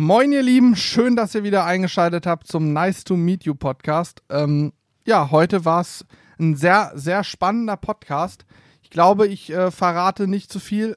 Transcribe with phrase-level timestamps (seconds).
[0.00, 4.22] Moin, ihr Lieben, schön, dass ihr wieder eingeschaltet habt zum Nice to Meet You Podcast.
[4.28, 4.72] Ähm,
[5.04, 6.06] ja, heute war es
[6.38, 8.46] ein sehr, sehr spannender Podcast.
[8.80, 10.96] Ich glaube, ich äh, verrate nicht zu viel,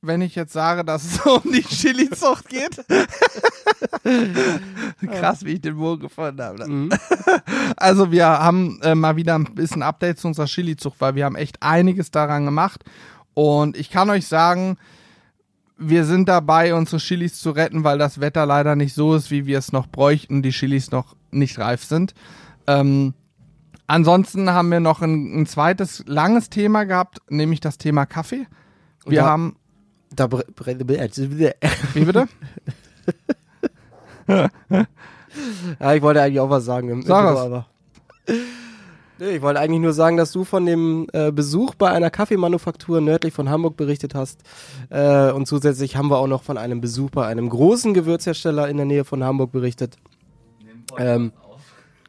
[0.00, 2.82] wenn ich jetzt sage, dass es um die Chili-Zucht geht.
[5.12, 6.58] Krass, wie ich den Bogen gefunden habe.
[6.60, 6.68] Ne?
[6.68, 6.90] Mhm.
[7.76, 11.36] Also wir haben äh, mal wieder ein bisschen Update zu unserer Chili-Zucht, weil wir haben
[11.36, 12.82] echt einiges daran gemacht.
[13.34, 14.78] Und ich kann euch sagen,
[15.78, 19.46] wir sind dabei, unsere Chilis zu retten, weil das Wetter leider nicht so ist, wie
[19.46, 22.14] wir es noch bräuchten, die Chilis noch nicht reif sind.
[22.66, 23.14] Ähm,
[23.86, 28.46] ansonsten haben wir noch ein, ein, zweites langes Thema gehabt, nämlich das Thema Kaffee.
[29.06, 29.56] Wir da, haben.
[30.10, 30.28] Da
[31.94, 32.28] wie bitte?
[35.80, 37.66] ja, ich wollte eigentlich auch was sagen im Sag Intro, aber.
[39.18, 43.00] Nee, ich wollte eigentlich nur sagen, dass du von dem äh, Besuch bei einer Kaffeemanufaktur
[43.00, 44.40] nördlich von Hamburg berichtet hast.
[44.90, 48.76] Äh, und zusätzlich haben wir auch noch von einem Besuch bei einem großen Gewürzhersteller in
[48.76, 49.96] der Nähe von Hamburg berichtet.
[50.96, 51.32] Ähm,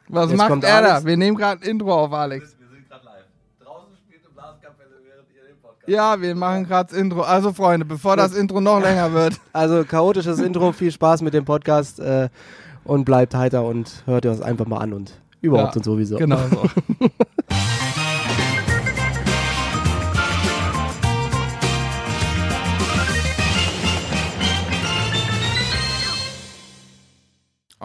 [0.08, 1.04] Was macht er da?
[1.04, 2.56] Wir nehmen gerade ein Intro auf, Alex.
[2.58, 3.24] Wir sind gerade live.
[3.64, 7.22] Draußen spielt eine Blaskapelle, während ihr den Podcast Ja, wir machen gerade das Intro.
[7.22, 9.34] Also, Freunde, bevor das Intro noch länger wird.
[9.52, 10.72] Also, chaotisches Intro.
[10.72, 11.98] Viel Spaß mit dem Podcast.
[11.98, 12.28] Äh,
[12.84, 16.16] und bleibt heiter und hört ihr es einfach mal an und Überhaupt ja, und sowieso.
[16.16, 16.62] Genau so.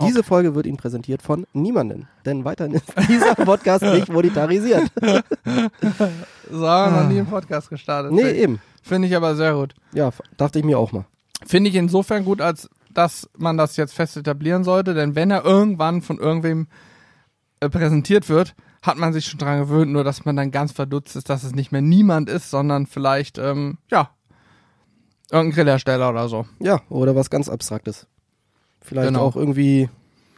[0.02, 4.92] Diese Folge wird Ihnen präsentiert von niemanden, denn weiterhin ist dieser Podcast nicht monetarisiert.
[6.52, 8.12] so haben wir noch nie einen Podcast gestartet.
[8.12, 8.62] Nee, Find, eben.
[8.84, 9.74] Finde ich aber sehr gut.
[9.94, 11.06] Ja, dachte ich mir auch mal.
[11.46, 15.46] Finde ich insofern gut, als dass man das jetzt fest etablieren sollte, denn wenn er
[15.46, 16.68] irgendwann von irgendwem
[17.70, 21.30] präsentiert wird, hat man sich schon dran gewöhnt, nur dass man dann ganz verdutzt ist,
[21.30, 24.10] dass es nicht mehr niemand ist, sondern vielleicht, ähm, ja,
[25.32, 26.46] irgendein Grillersteller oder so.
[26.60, 28.08] Ja, oder was ganz Abstraktes.
[28.82, 29.22] Vielleicht genau.
[29.22, 29.90] auch irgendwie,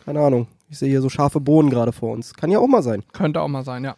[0.05, 2.33] keine Ahnung, ich sehe hier so scharfe Bohnen gerade vor uns.
[2.33, 3.03] Kann ja auch mal sein.
[3.13, 3.95] Könnte auch mal sein, ja.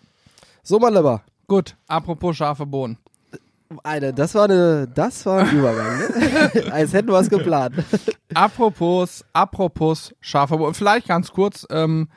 [0.64, 1.22] So, mein Lieber.
[1.48, 2.98] Gut, apropos scharfe Bohnen.
[3.84, 6.64] Alter, das war eine, das war ein Übergang, ne?
[6.72, 7.76] Als hätten wir es geplant.
[8.34, 10.74] apropos, apropos scharfe Bohnen.
[10.74, 12.10] Vielleicht ganz kurz, ähm,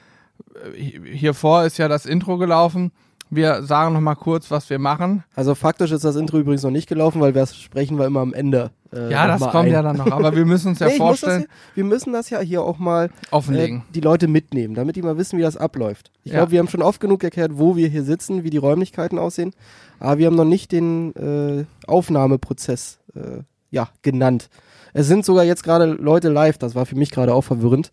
[0.74, 2.92] hier vor ist ja das Intro gelaufen.
[3.30, 5.24] Wir sagen noch mal kurz, was wir machen.
[5.34, 8.34] Also faktisch ist das Intro übrigens noch nicht gelaufen, weil wir sprechen wir immer am
[8.34, 8.72] Ende.
[8.92, 9.72] Äh, ja, das kommt ein.
[9.72, 10.10] ja dann noch.
[10.10, 11.42] Aber wir müssen uns ja nee, vorstellen.
[11.42, 13.78] Ja, wir müssen das ja hier auch mal offenlegen.
[13.78, 16.10] Äh, die Leute mitnehmen, damit die mal wissen, wie das abläuft.
[16.24, 16.40] Ich ja.
[16.40, 19.54] glaube, wir haben schon oft genug erklärt, wo wir hier sitzen, wie die Räumlichkeiten aussehen.
[19.98, 24.50] Aber wir haben noch nicht den äh, Aufnahmeprozess äh, ja, genannt.
[24.92, 27.90] Es sind sogar jetzt gerade Leute live, das war für mich gerade auch verwirrend.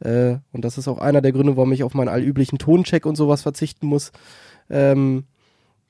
[0.00, 3.16] Äh, und das ist auch einer der Gründe, warum ich auf meinen allüblichen Toncheck und
[3.16, 4.12] sowas verzichten muss.
[4.70, 5.24] Ähm,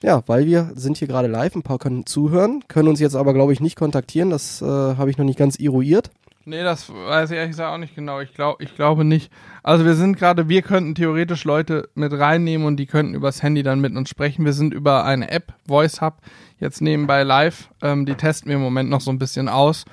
[0.02, 3.34] ja, weil wir sind hier gerade live, ein paar können zuhören, können uns jetzt aber,
[3.34, 4.30] glaube ich, nicht kontaktieren.
[4.30, 6.10] Das äh, habe ich noch nicht ganz eruiert.
[6.48, 8.20] Nee, das weiß ich ehrlich gesagt auch nicht genau.
[8.20, 9.30] Ich, glaub, ich glaube nicht.
[9.62, 13.62] Also wir sind gerade, wir könnten theoretisch Leute mit reinnehmen und die könnten übers Handy
[13.62, 14.46] dann mit uns sprechen.
[14.46, 16.22] Wir sind über eine App, Voice Hub,
[16.58, 17.68] jetzt nebenbei live.
[17.82, 19.84] Ähm, die testen wir im Moment noch so ein bisschen aus.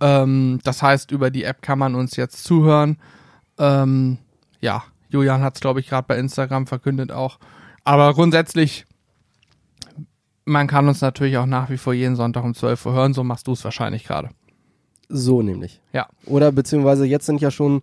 [0.00, 2.98] Ähm, das heißt, über die App kann man uns jetzt zuhören.
[3.58, 4.18] Ähm,
[4.60, 7.38] ja, Julian hat es, glaube ich, gerade bei Instagram verkündet auch.
[7.84, 8.84] Aber grundsätzlich,
[10.44, 13.14] man kann uns natürlich auch nach wie vor jeden Sonntag um 12 Uhr hören.
[13.14, 14.30] So machst du es wahrscheinlich gerade.
[15.08, 15.80] So nämlich.
[15.92, 16.08] Ja.
[16.26, 17.82] Oder beziehungsweise jetzt sind ja schon,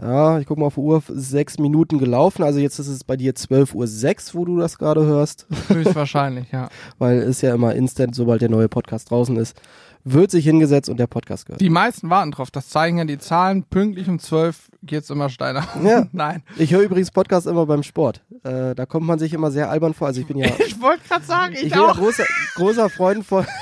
[0.00, 2.42] ja, ich gucke mal auf die Uhr, sechs Minuten gelaufen.
[2.42, 5.46] Also jetzt ist es bei dir 12.06 Uhr, sechs, wo du das gerade hörst.
[5.68, 6.68] Höchstwahrscheinlich, ja.
[6.98, 9.60] Weil es ja immer instant, sobald der neue Podcast draußen ist,
[10.04, 11.60] wird sich hingesetzt und der Podcast gehört.
[11.60, 12.50] Die meisten warten drauf.
[12.50, 13.64] Das zeigen ja die Zahlen.
[13.64, 15.66] Pünktlich um 12 geht's immer steiner.
[15.82, 16.06] Ja.
[16.12, 16.42] Nein.
[16.56, 18.22] Ich höre übrigens Podcast immer beim Sport.
[18.42, 20.06] Äh, da kommt man sich immer sehr albern vor.
[20.06, 20.48] Also ich bin ja.
[20.66, 21.96] Ich wollte gerade sagen, ich, ich bin auch.
[21.96, 22.24] Ja großer,
[22.54, 23.46] großer Freund von.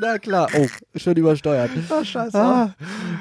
[0.00, 0.48] Na klar.
[0.56, 0.66] Oh,
[0.96, 1.70] schon übersteuert.
[1.90, 2.38] Oh, scheiße.
[2.38, 2.74] Ah,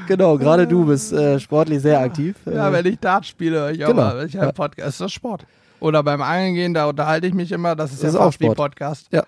[0.08, 2.36] genau, gerade du bist äh, sportlich sehr aktiv.
[2.46, 4.02] Ja, wenn ich Dart spiele, höre ich auch genau.
[4.04, 4.26] mal.
[4.26, 4.52] Ich ja.
[4.52, 4.90] Podcast.
[4.90, 5.46] ist das Sport.
[5.80, 7.76] Oder beim Angeln gehen, da unterhalte ich mich immer.
[7.76, 8.52] Das ist das ja ist auch Sport.
[8.52, 9.08] wie Podcast.
[9.12, 9.24] Ja.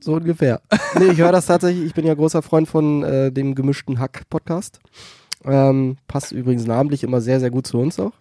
[0.00, 0.60] So ungefähr.
[0.98, 1.84] nee, ich höre das tatsächlich.
[1.84, 4.80] Ich bin ja großer Freund von äh, dem gemischten Hack-Podcast.
[5.48, 8.12] Ähm, passt übrigens namentlich immer sehr, sehr gut zu uns auch.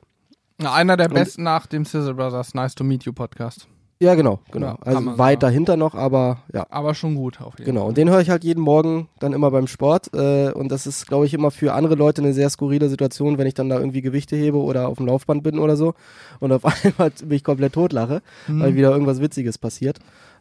[0.59, 3.67] Na, einer der Und besten nach dem Sizzle Brothers Nice to Meet You Podcast.
[3.99, 4.67] Ja, genau, genau.
[4.67, 6.67] Ja, also weit dahinter noch, aber ja.
[6.69, 7.89] Aber schon gut auf jeden Genau, Fall.
[7.89, 10.13] und den höre ich halt jeden Morgen dann immer beim Sport.
[10.13, 13.47] Äh, und das ist, glaube ich, immer für andere Leute eine sehr skurrile Situation, wenn
[13.47, 15.95] ich dann da irgendwie Gewichte hebe oder auf dem Laufband bin oder so
[16.39, 18.61] und auf einmal mich komplett totlache, mhm.
[18.61, 19.97] weil wieder irgendwas Witziges passiert.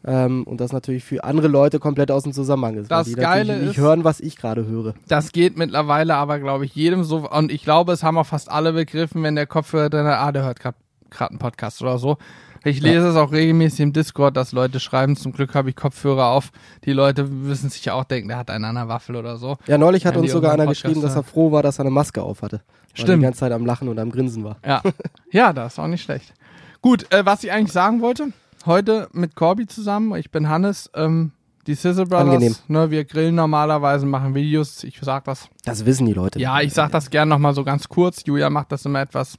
[0.07, 2.91] Ähm, und das natürlich für andere Leute komplett aus dem Zusammenhang ist.
[2.91, 4.95] Das Geile nicht ist, hören, was ich gerade höre.
[5.09, 7.29] Das geht mittlerweile aber, glaube ich, jedem so.
[7.29, 10.45] Und ich glaube, es haben auch fast alle begriffen, wenn der Kopfhörer drin ah, der
[10.45, 10.77] hört gerade
[11.19, 12.19] einen Podcast oder so
[12.65, 16.27] Ich lese es auch regelmäßig im Discord, dass Leute schreiben, zum Glück habe ich Kopfhörer
[16.27, 16.51] auf.
[16.85, 19.57] Die Leute müssen sich ja auch denken, der hat einen an der Waffel oder so.
[19.67, 21.79] Ja, neulich hat uns die sogar einer unseren geschrieben, dass Podcast er froh war, dass
[21.79, 22.61] er eine Maske auf hatte.
[22.95, 23.23] Weil Stimmt.
[23.23, 24.57] die ganze Zeit am Lachen und am Grinsen war.
[24.65, 24.83] Ja,
[25.33, 26.33] ja, das ist auch nicht schlecht.
[26.81, 28.33] Gut, äh, was ich eigentlich sagen wollte,
[28.67, 31.33] heute mit Corby zusammen, ich bin Hannes, ähm,
[31.67, 32.55] die Sizzle Brothers, Angenehm.
[32.69, 35.49] ne, wir grillen normalerweise, machen Videos, ich sag das.
[35.65, 36.39] Das wissen die Leute.
[36.39, 39.37] Ja, ich sag das gern nochmal so ganz kurz, Julia macht das immer etwas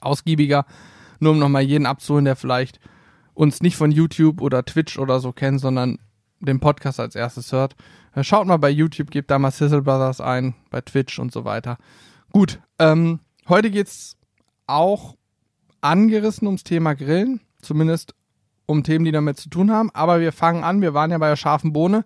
[0.00, 0.66] ausgiebiger,
[1.18, 2.78] nur um nochmal jeden abzuholen, der vielleicht
[3.34, 5.98] uns nicht von YouTube oder Twitch oder so kennt, sondern
[6.40, 7.74] den Podcast als erstes hört.
[8.14, 11.44] Äh, Schaut mal bei YouTube, gebt da mal Sizzle Brothers ein, bei Twitch und so
[11.44, 11.78] weiter.
[12.32, 14.16] Gut, ähm, heute geht's
[14.66, 15.16] auch
[15.80, 18.14] angerissen ums Thema Grillen, zumindest
[18.70, 19.90] um Themen, die damit zu tun haben.
[19.92, 22.04] Aber wir fangen an, wir waren ja bei der scharfen Bohne.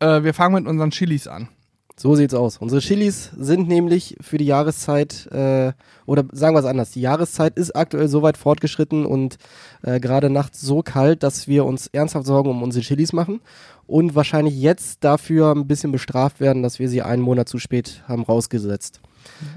[0.00, 1.48] Äh, wir fangen mit unseren Chilis an.
[1.96, 2.56] So sieht's aus.
[2.56, 5.72] Unsere Chilis sind nämlich für die Jahreszeit, äh,
[6.06, 9.36] oder sagen wir es anders, die Jahreszeit ist aktuell so weit fortgeschritten und
[9.82, 13.40] äh, gerade nachts so kalt, dass wir uns ernsthaft Sorgen um unsere Chilis machen
[13.86, 18.02] und wahrscheinlich jetzt dafür ein bisschen bestraft werden, dass wir sie einen Monat zu spät
[18.08, 19.00] haben rausgesetzt.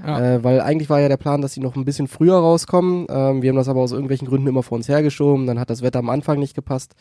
[0.06, 0.34] Ja.
[0.34, 3.06] Äh, weil eigentlich war ja der Plan, dass sie noch ein bisschen früher rauskommen.
[3.08, 5.46] Ähm, wir haben das aber aus irgendwelchen Gründen immer vor uns hergeschoben.
[5.46, 6.94] Dann hat das Wetter am Anfang nicht gepasst.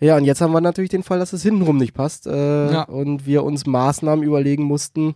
[0.00, 2.82] Ja, und jetzt haben wir natürlich den Fall, dass es hintenrum nicht passt äh, Ja.
[2.84, 5.14] und wir uns Maßnahmen überlegen mussten,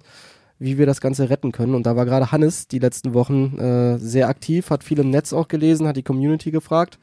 [0.59, 1.75] wie wir das Ganze retten können.
[1.75, 5.33] Und da war gerade Hannes die letzten Wochen äh, sehr aktiv, hat viel im Netz
[5.33, 6.99] auch gelesen, hat die Community gefragt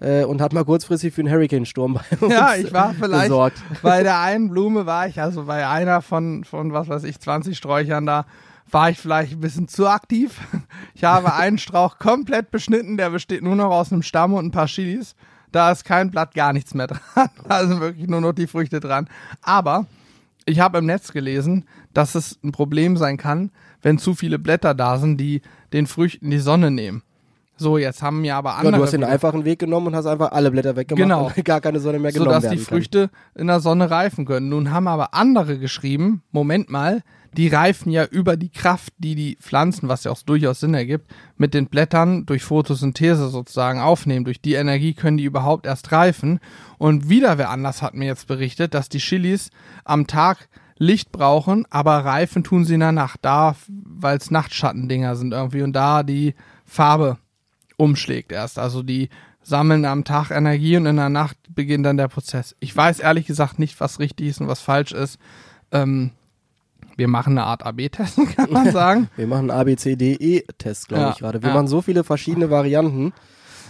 [0.00, 3.58] äh, und hat mal kurzfristig für einen Hurricane-Sturm bei uns Ja, ich war vielleicht besorgt.
[3.82, 7.56] bei der einen Blume war ich, also bei einer von, von was weiß ich, 20
[7.58, 8.24] Sträuchern da,
[8.70, 10.40] war ich vielleicht ein bisschen zu aktiv.
[10.94, 14.50] Ich habe einen Strauch komplett beschnitten, der besteht nur noch aus einem Stamm und ein
[14.50, 15.14] paar Chilis.
[15.52, 17.30] Da ist kein Blatt, gar nichts mehr dran.
[17.48, 19.08] Da sind wirklich nur noch die Früchte dran.
[19.40, 19.86] Aber
[20.44, 24.74] ich habe im Netz gelesen, dass es ein Problem sein kann, wenn zu viele Blätter
[24.74, 25.40] da sind, die
[25.72, 27.02] den Früchten die Sonne nehmen.
[27.56, 30.06] So, jetzt haben mir aber Ja, andere du hast den einfachen Weg genommen und hast
[30.06, 31.26] einfach alle Blätter weggemacht Genau.
[31.26, 32.64] und gar keine Sonne mehr genommen sodass die kann.
[32.66, 34.48] Früchte in der Sonne reifen können.
[34.48, 37.02] Nun haben aber andere geschrieben, Moment mal,
[37.36, 41.10] die reifen ja über die Kraft, die die Pflanzen, was ja auch durchaus Sinn ergibt,
[41.36, 44.24] mit den Blättern durch Photosynthese sozusagen aufnehmen.
[44.24, 46.40] Durch die Energie können die überhaupt erst reifen.
[46.78, 49.50] Und wieder wer anders hat mir jetzt berichtet, dass die Chilis
[49.84, 50.48] am Tag
[50.78, 53.20] Licht brauchen, aber reifen tun sie in der Nacht.
[53.22, 56.34] Da, weil es Nachtschattendinger sind irgendwie und da die
[56.64, 57.18] Farbe
[57.76, 58.58] umschlägt erst.
[58.58, 59.08] Also die
[59.42, 62.54] sammeln am Tag Energie und in der Nacht beginnt dann der Prozess.
[62.60, 65.18] Ich weiß ehrlich gesagt nicht, was richtig ist und was falsch ist.
[65.72, 66.12] Ähm,
[66.98, 69.08] wir machen eine Art AB-Test, kann man sagen.
[69.16, 71.40] Wir machen ABCDE-Test, glaube Ja, ich gerade.
[71.42, 71.54] Wir ja.
[71.54, 73.12] machen so viele verschiedene Varianten.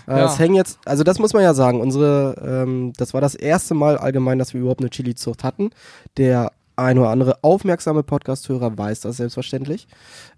[0.07, 0.21] Äh.
[0.21, 2.35] Es hängen jetzt, also das muss man ja sagen, unsere,
[2.67, 5.71] ähm, das war das erste Mal allgemein, dass wir überhaupt eine Chili-Zucht hatten.
[6.17, 9.87] Der ein oder andere aufmerksame Podcast-Hörer weiß das selbstverständlich.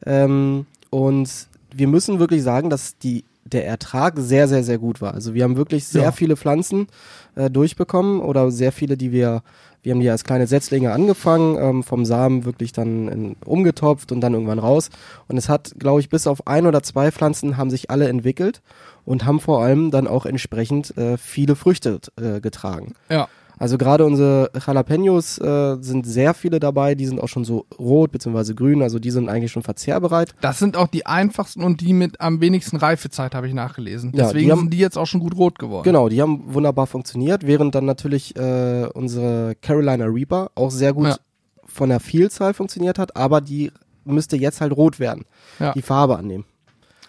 [0.04, 1.30] Ähm, und
[1.72, 5.14] wir müssen wirklich sagen, dass die der Ertrag sehr, sehr, sehr gut war.
[5.14, 6.12] Also wir haben wirklich sehr Ja.
[6.12, 6.86] viele Pflanzen
[7.36, 9.42] äh, durchbekommen oder sehr viele, die wir,
[9.82, 14.20] wir haben die als kleine Setzlinge angefangen, ähm, vom Samen wirklich dann in, umgetopft und
[14.20, 14.90] dann irgendwann raus.
[15.28, 18.62] Und es hat, glaube ich, bis auf ein oder zwei Pflanzen haben sich alle entwickelt
[19.04, 22.94] und haben vor allem dann auch entsprechend äh, viele Früchte äh, getragen.
[23.08, 23.28] Ja.
[23.60, 28.10] Also gerade unsere Jalapenos äh, sind sehr viele dabei, die sind auch schon so rot
[28.10, 28.54] bzw.
[28.54, 30.34] grün, also die sind eigentlich schon verzehrbereit.
[30.40, 34.12] Das sind auch die einfachsten und die mit am wenigsten Reifezeit, habe ich nachgelesen.
[34.14, 35.84] Ja, Deswegen die haben- sind die jetzt auch schon gut rot geworden.
[35.84, 41.08] Genau, die haben wunderbar funktioniert, während dann natürlich äh, unsere Carolina Reaper auch sehr gut
[41.08, 41.16] Ja.
[41.66, 43.70] von der Vielzahl funktioniert hat, aber die
[44.06, 45.26] müsste jetzt halt rot werden,
[45.58, 45.72] Ja.
[45.74, 46.46] die Farbe annehmen.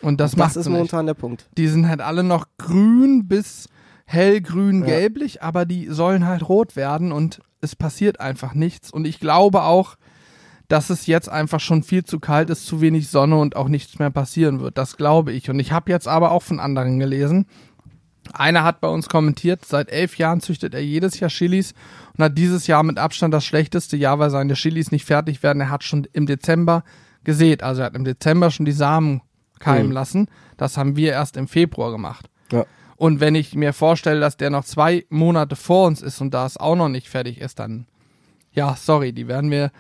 [0.02, 0.78] Und das, Das, macht ist sie nicht.
[0.78, 1.48] momentan der Punkt.
[1.58, 3.70] Die sind halt alle noch grün bis
[4.12, 8.92] hellgrün gelblich, aber die sollen halt rot werden und es passiert einfach nichts.
[8.92, 9.96] Und ich glaube auch,
[10.68, 14.00] dass es jetzt einfach schon viel zu kalt ist, zu wenig Sonne und auch nichts
[14.00, 14.78] mehr passieren wird.
[14.78, 15.50] Das glaube ich.
[15.50, 17.46] Und ich habe jetzt aber auch von anderen gelesen.
[18.34, 21.74] Einer hat bei uns kommentiert, seit elf Jahren züchtet er jedes Jahr Chilis
[22.18, 25.60] und hat dieses Jahr mit Abstand das schlechteste Jahr, weil seine Chilis nicht fertig werden.
[25.62, 26.84] Er hat schon im Dezember
[27.24, 27.64] gesät.
[27.64, 29.22] Also er hat im Dezember schon die Samen
[29.60, 29.94] keimen Mhm.
[29.94, 30.28] lassen.
[30.58, 32.30] Das haben wir erst im Februar gemacht.
[32.52, 32.66] Ja.
[33.02, 36.46] Und wenn ich mir vorstelle, dass der noch zwei Monate vor uns ist und da
[36.46, 37.88] es auch noch nicht fertig ist, dann,
[38.54, 39.72] ja, sorry, die werden wir,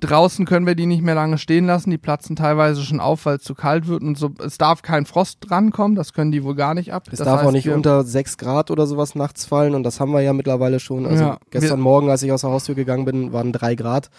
[0.00, 3.36] draußen können wir die nicht mehr lange stehen lassen, die platzen teilweise schon auf, weil
[3.36, 6.56] es zu kalt wird und so, es darf kein Frost drankommen, das können die wohl
[6.56, 7.04] gar nicht ab.
[7.12, 9.84] Es das darf auch heißt, nicht wir, unter 6 Grad oder sowas nachts fallen und
[9.84, 11.06] das haben wir ja mittlerweile schon.
[11.06, 14.10] Also Ja, gestern Morgen, als ich aus der Haustür gegangen bin, waren 3 Grad.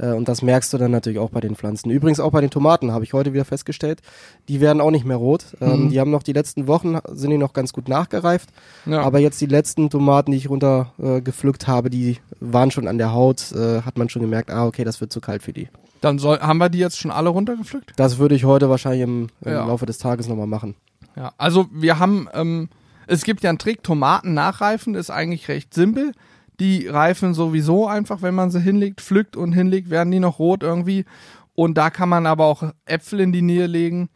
[0.00, 1.90] Äh, und das merkst du dann natürlich auch bei den Pflanzen.
[1.90, 4.00] Übrigens auch bei den Tomaten, habe ich heute wieder festgestellt.
[4.48, 5.44] Die werden auch nicht mehr rot.
[5.60, 5.88] Ähm, Mhm.
[5.90, 8.50] Die haben noch die letzten Wochen, sind die noch ganz gut nachgereift.
[8.86, 9.02] Ja.
[9.02, 11.20] Aber jetzt die letzten Tomaten, die ich runter äh,
[11.66, 13.52] habe, die waren schon an der Haut.
[13.52, 15.68] Äh, hat man schon gemerkt, ah, okay, das wird zu kalt für die.
[16.00, 17.92] Dann soll, haben wir die jetzt schon alle runtergepflückt?
[17.96, 19.66] Das würde ich heute wahrscheinlich im, im Ja.
[19.66, 20.74] Laufe des Tages nochmal machen.
[21.16, 22.68] Ja, also wir haben ähm,
[23.06, 26.12] Es gibt ja einen Trick, Tomaten nachreifen, ist eigentlich recht simpel.
[26.60, 30.62] Die reifen sowieso einfach, wenn man sie hinlegt, pflückt und hinlegt, werden die noch rot
[30.62, 31.06] irgendwie.
[31.54, 34.10] Und da kann man aber auch Äpfel in die Nähe legen.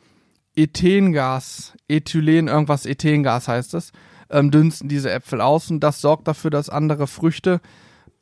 [0.54, 3.92] Ethengas, Ethylen, irgendwas Ethengas heißt es,
[4.30, 7.60] ähm, dünsten diese Äpfel aus und das sorgt dafür, dass andere Früchte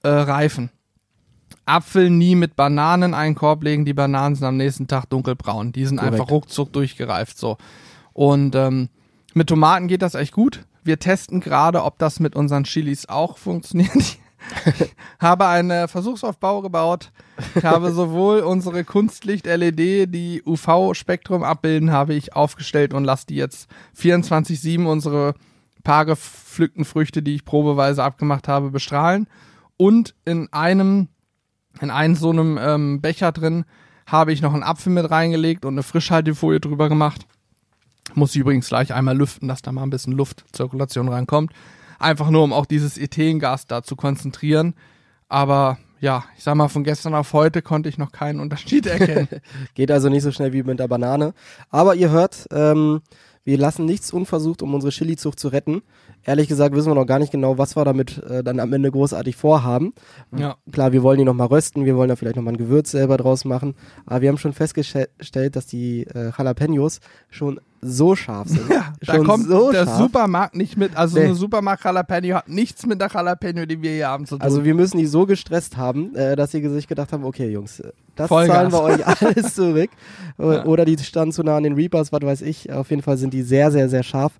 [0.02, 0.71] äh, reifen.
[1.67, 3.85] Apfel nie mit Bananen in einen Korb legen.
[3.85, 5.73] Die Bananen sind am nächsten Tag dunkelbraun.
[5.73, 6.14] Die sind Korrekt.
[6.14, 7.57] einfach ruckzuck durchgereift so.
[8.12, 8.88] Und ähm,
[9.35, 10.64] mit Tomaten geht das echt gut.
[10.85, 13.95] Wir testen gerade, ob das mit unseren Chilis auch funktioniert.
[13.97, 17.12] Ich habe einen Versuchsaufbau gebaut.
[17.55, 23.69] Ich habe sowohl unsere Kunstlicht-LED, die UV-Spektrum abbilden, habe ich aufgestellt und lasse die jetzt
[23.97, 25.35] 24-7 unsere
[25.85, 29.27] paar gepflückten Früchte, die ich probeweise abgemacht habe, bestrahlen.
[29.77, 31.09] Und in einem,
[31.81, 33.65] in einem so einem ähm, Becher drin
[34.07, 37.27] habe ich noch einen Apfel mit reingelegt und eine Frischhaltefolie drüber gemacht.
[38.14, 41.52] Muss ich übrigens gleich einmal lüften, dass da mal ein bisschen Luftzirkulation reinkommt.
[41.99, 44.75] Einfach nur, um auch dieses Ethengas da zu konzentrieren.
[45.28, 49.28] Aber ja, ich sag mal, von gestern auf heute konnte ich noch keinen Unterschied erkennen.
[49.75, 51.33] Geht also nicht so schnell wie mit der Banane.
[51.71, 53.02] Aber ihr hört, ähm,
[53.45, 55.83] wir lassen nichts unversucht, um unsere Chilizucht zu retten.
[56.25, 58.91] Ehrlich gesagt wissen wir noch gar nicht genau, was wir damit äh, dann am Ende
[58.91, 59.93] großartig vorhaben.
[60.37, 60.57] ja.
[60.71, 63.45] Klar, wir wollen die nochmal rösten, wir wollen da vielleicht nochmal ein Gewürz selber draus
[63.45, 63.75] machen.
[64.07, 67.00] Aber wir haben schon festgestellt, dass die äh, Jalapenos
[67.31, 68.62] schon so scharf sind.
[68.71, 69.99] Ja, da schon kommt so der scharf.
[69.99, 70.97] Supermarkt nicht mit.
[70.97, 71.25] Also Nee.
[71.25, 74.43] eine Supermarkt Jalapeno hat nichts mit der Jalapeno, die wir hier haben, zu tun.
[74.43, 77.81] Also wir müssen die so gestresst haben, äh, dass sie sich gedacht haben, okay Jungs,
[77.81, 78.57] äh, das Vollgas.
[78.57, 79.91] zahlen wir euch alles zurück.
[80.38, 80.64] Ja.
[80.67, 82.73] Oder die standen zu nah an den Reapers, was weiß ich.
[82.73, 84.33] Auf jeden Fall sind die sehr, sehr, sehr scharf.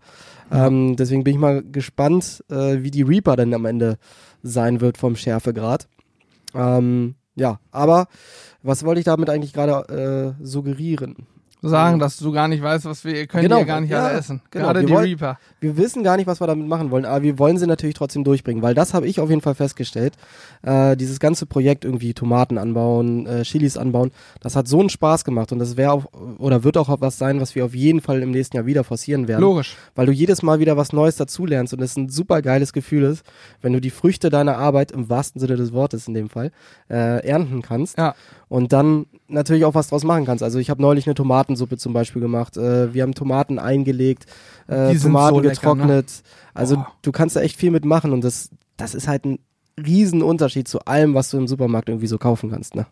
[0.53, 3.97] Ähm, deswegen bin ich mal gespannt, äh, wie die Reaper dann am Ende
[4.43, 5.89] sein wird vom Schärfegrad.
[6.55, 8.07] Ähm, ja, aber
[8.63, 11.27] was wollte ich damit eigentlich gerade äh, suggerieren?
[11.62, 14.04] Sagen, dass du gar nicht weißt, was wir, ihr könnt Genau, ja gar nicht ja,
[14.07, 14.42] alle essen.
[14.50, 14.66] genau.
[14.66, 15.38] Gerade die wollen- Reaper.
[15.61, 18.25] Wir wissen gar nicht, was wir damit machen wollen, aber wir wollen sie natürlich trotzdem
[18.25, 20.14] durchbringen, weil das habe ich auf jeden Fall festgestellt.
[20.62, 25.25] Äh, dieses ganze Projekt irgendwie Tomaten anbauen, äh, Chilis anbauen, das hat so einen Spaß
[25.25, 26.04] gemacht und das wäre auch
[26.38, 29.28] oder wird auch was sein, was wir auf jeden Fall im nächsten Jahr wieder forcieren
[29.28, 29.76] werden, Logisch.
[29.95, 33.25] weil du jedes Mal wieder was Neues dazulernst und es ein super geiles Gefühl ist,
[33.61, 36.50] wenn du die Früchte deiner Arbeit im wahrsten Sinne des Wortes in dem Fall
[36.90, 38.14] äh, ernten kannst Ja.
[38.53, 40.43] Und dann natürlich auch was draus machen kannst.
[40.43, 42.59] Also ich habe neulich eine Tomatensuppe zum Beispiel gemacht.
[42.59, 44.27] Äh, wir haben Tomaten eingelegt,
[44.67, 46.23] äh, Tomaten so lecker, getrocknet.
[46.53, 46.85] Also Oh.
[47.01, 49.39] du kannst da echt viel mitmachen und das, das ist halt ein
[49.83, 52.75] Riesenunterschied zu allem, was du im Supermarkt irgendwie so kaufen kannst.
[52.75, 52.85] Ne?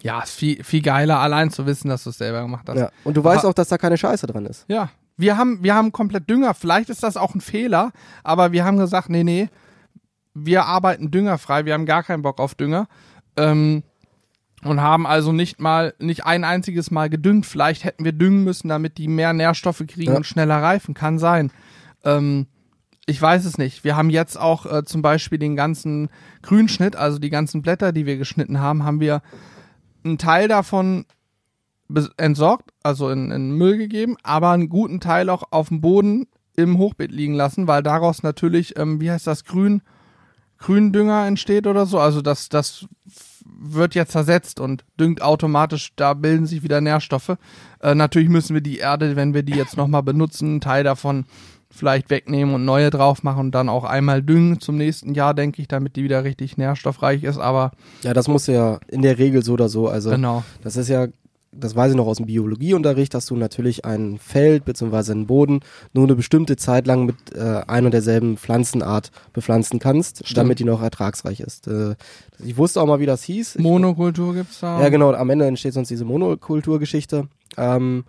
[0.00, 2.78] Ja, ist viel, viel geiler, allein zu wissen, dass du es selber gemacht hast.
[2.78, 2.88] Ja.
[3.04, 4.64] Und du weißt Aber- auch, dass da keine Scheiße dran ist.
[4.68, 4.90] Ja.
[5.18, 6.54] Wir haben, wir haben komplett Dünger.
[6.54, 7.92] Vielleicht ist das auch ein Fehler,
[8.24, 9.50] aber wir haben gesagt, nee, nee,
[10.32, 11.66] wir arbeiten düngerfrei.
[11.66, 12.88] Wir haben gar keinen Bock auf Dünger.
[13.36, 13.82] Ähm,
[14.64, 17.46] und haben also nicht mal, nicht ein einziges Mal gedüngt.
[17.46, 20.16] Vielleicht hätten wir düngen müssen, damit die mehr Nährstoffe kriegen Ja.
[20.16, 20.94] und schneller reifen.
[20.94, 21.50] Kann sein.
[22.04, 22.46] Ähm,
[23.06, 23.82] ich weiß es nicht.
[23.82, 26.08] Wir haben jetzt auch äh, zum Beispiel den ganzen
[26.42, 29.22] Grünschnitt, also die ganzen Blätter, die wir geschnitten haben, haben wir
[30.04, 31.04] einen Teil davon
[32.16, 36.26] entsorgt, also in, in Müll gegeben, aber einen guten Teil auch auf dem Boden
[36.56, 39.82] im Hochbeet liegen lassen, weil daraus natürlich, ähm, wie heißt das, Grün,
[40.58, 41.98] Gründünger entsteht oder so.
[41.98, 42.86] Also das, das
[43.60, 47.36] wird ja zersetzt und düngt automatisch, da bilden sich wieder Nährstoffe.
[47.80, 51.24] Äh, natürlich müssen wir die Erde, wenn wir die jetzt nochmal benutzen, einen Teil davon
[51.72, 55.62] vielleicht wegnehmen und neue drauf machen und dann auch einmal düngen zum nächsten Jahr, denke
[55.62, 57.38] ich, damit die wieder richtig nährstoffreich ist.
[57.38, 59.88] Aber Ja, das muss ja in der Regel so oder so.
[59.88, 60.44] Also genau.
[60.62, 61.06] das ist ja,
[61.52, 65.12] das weiß ich noch aus dem Biologieunterricht, dass du natürlich ein Feld bzw.
[65.12, 65.60] einen Boden
[65.92, 70.38] nur eine bestimmte Zeit lang mit äh, ein und derselben Pflanzenart bepflanzen kannst, Stimmt.
[70.38, 71.68] damit die noch ertragsreich ist.
[71.68, 71.94] Äh,
[72.42, 73.56] ich wusste auch mal, wie das hieß.
[73.56, 74.80] Ich, Monokultur gibt's da.
[74.80, 75.12] Ja, genau.
[75.12, 77.28] Am Ende entsteht sonst diese Monokulturgeschichte.
[77.58, 78.04] Ähm,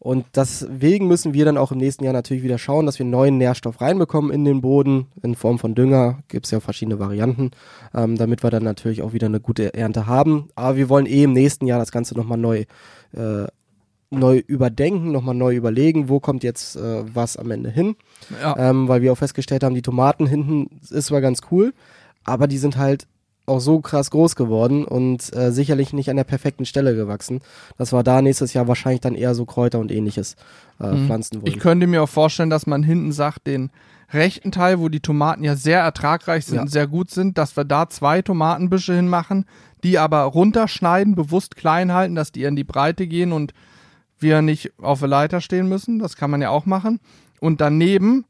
[0.00, 3.36] und deswegen müssen wir dann auch im nächsten Jahr natürlich wieder schauen, dass wir neuen
[3.36, 6.20] Nährstoff reinbekommen in den Boden in Form von Dünger.
[6.28, 7.50] Gibt's ja verschiedene Varianten,
[7.94, 10.50] ähm, damit wir dann natürlich auch wieder eine gute Ernte haben.
[10.54, 12.64] Aber wir wollen eh im nächsten Jahr das Ganze nochmal neu,
[13.12, 13.46] äh,
[14.10, 17.96] neu überdenken, nochmal neu überlegen, wo kommt jetzt äh, was am Ende hin.
[18.40, 18.56] Ja.
[18.56, 21.74] Ähm, weil wir auch festgestellt haben, die Tomaten hinten ist zwar ganz cool,
[22.22, 23.08] aber die sind halt
[23.48, 27.40] auch so krass groß geworden und äh, sicherlich nicht an der perfekten Stelle gewachsen,
[27.76, 30.36] dass wir da nächstes Jahr wahrscheinlich dann eher so Kräuter und ähnliches
[30.80, 31.06] äh, Mhm.
[31.06, 31.52] pflanzen wollen.
[31.52, 33.70] Ich könnte mir auch vorstellen, dass man hinten sagt, den
[34.12, 36.66] rechten Teil, wo die Tomaten ja sehr ertragreich sind, Ja.
[36.66, 39.44] sehr gut sind, dass wir da zwei Tomatenbüsche hinmachen,
[39.84, 43.52] die aber runterschneiden, bewusst klein halten, dass die in die Breite gehen und
[44.18, 45.98] wir nicht auf der Leiter stehen müssen.
[45.98, 47.00] Das kann man ja auch machen.
[47.40, 48.24] Und daneben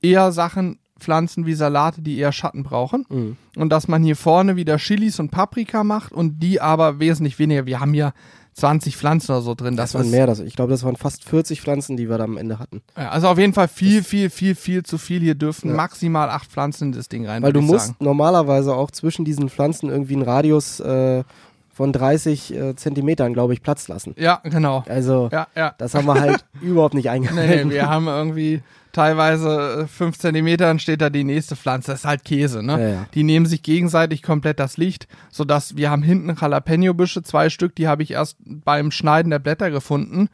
[0.00, 3.04] eher Sachen pflanzen wie Salate, die eher Schatten brauchen.
[3.08, 3.36] Mhm.
[3.56, 7.66] Und dass man hier vorne wieder Chilis und Paprika macht und die aber wesentlich weniger.
[7.66, 8.12] Wir haben hier
[8.54, 9.76] 20 Pflanzen oder so drin.
[9.76, 10.26] Das, Das, waren mehr.
[10.26, 12.82] Das, ich glaube, das waren fast 40 Pflanzen, die wir da am Ende hatten.
[12.96, 15.20] Ja, also auf jeden Fall viel, viel, viel, viel zu viel.
[15.20, 15.76] Hier dürfen Ja.
[15.76, 17.42] maximal acht Pflanzen in das Ding rein.
[17.42, 17.96] Weil du musst sagen.
[18.00, 21.22] normalerweise auch zwischen diesen Pflanzen irgendwie einen Radius äh,
[21.72, 24.14] von 30 äh, Zentimetern, glaube ich, Platz lassen.
[24.18, 24.84] Ja, genau.
[24.88, 25.74] Also, Ja, ja.
[25.78, 27.68] das haben wir halt überhaupt nicht eingehalten.
[27.68, 28.62] nee, wir haben irgendwie
[28.92, 31.92] teilweise äh, fünf Zentimeter, dann steht da die nächste Pflanze.
[31.92, 32.72] Das ist halt Käse, ne?
[32.72, 33.06] Ja, ja.
[33.14, 37.88] Die nehmen sich gegenseitig komplett das Licht, sodass wir haben hinten Jalapeno-Büsche, zwei Stück, die
[37.88, 40.28] habe ich erst beim Schneiden der Blätter gefunden.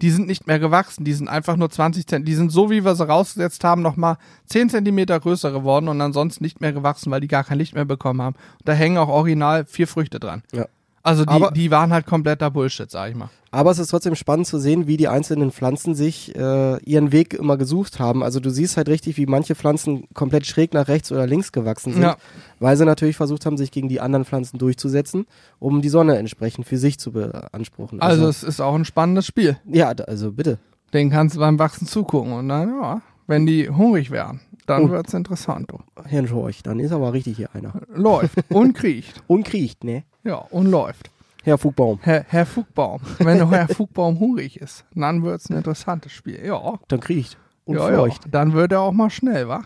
[0.00, 2.86] Die sind nicht mehr gewachsen, die sind einfach nur 20 Zentimeter, die sind so, wie
[2.86, 4.16] wir sie rausgesetzt haben, nochmal
[4.46, 7.84] 10 Zentimeter größer geworden und ansonsten nicht mehr gewachsen, weil die gar kein Licht mehr
[7.84, 8.34] bekommen haben.
[8.64, 10.42] Da hängen auch original vier Früchte dran.
[10.52, 10.66] Ja.
[11.02, 13.30] Also die, Aber- die waren halt kompletter Bullshit, sag ich mal.
[13.52, 17.34] Aber es ist trotzdem spannend zu sehen, wie die einzelnen Pflanzen sich äh, ihren Weg
[17.34, 18.22] immer gesucht haben.
[18.22, 21.94] Also du siehst halt richtig, wie manche Pflanzen komplett schräg nach rechts oder links gewachsen
[21.94, 22.16] sind, Ja.
[22.60, 25.26] weil sie natürlich versucht haben, sich gegen die anderen Pflanzen durchzusetzen,
[25.58, 28.00] um die Sonne entsprechend für sich zu beanspruchen.
[28.00, 29.56] Also es ist auch ein spannendes Spiel.
[29.66, 30.58] ja, also bitte.
[30.92, 34.90] Den kannst du beim Wachsen zugucken und dann, ja, wenn die hungrig werden, dann Oh.
[34.90, 35.70] wird's interessant.
[35.72, 35.78] Du.
[36.08, 37.72] Hirnschorch, dann ist aber richtig hier einer.
[37.92, 39.22] Läuft und kriecht.
[39.26, 40.04] Und kriecht, ne?
[40.24, 41.10] Ja, und läuft.
[41.42, 41.98] Herr Fugbaum.
[42.02, 46.44] Herr, Herr Fugbaum, wenn der Herr Fugbaum hungrig ist, dann wird's ein interessantes Spiel.
[46.44, 47.38] Ja, Dann kriecht.
[47.64, 48.14] Und ja, ja.
[48.30, 49.62] Dann wird er auch mal schnell, wa?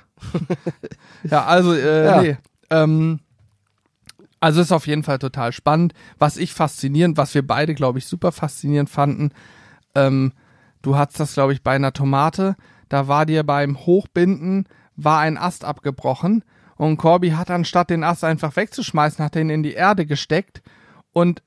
[1.25, 2.23] ja, also, äh, Ja.
[2.23, 2.37] nee.
[2.71, 3.21] Ähm,
[4.41, 5.95] also ist auf jeden Fall total spannend.
[6.19, 9.31] Was ich faszinierend, was wir beide, glaube ich, super faszinierend fanden,
[9.95, 10.33] ähm,
[10.83, 12.57] du hattest das, glaube ich, bei einer Tomate,
[12.89, 16.45] da war dir beim Hochbinden, war ein Ast abgebrochen
[16.85, 20.63] und Corby hat anstatt den Ast einfach wegzuschmeißen, hat den in die Erde gesteckt
[21.13, 21.43] und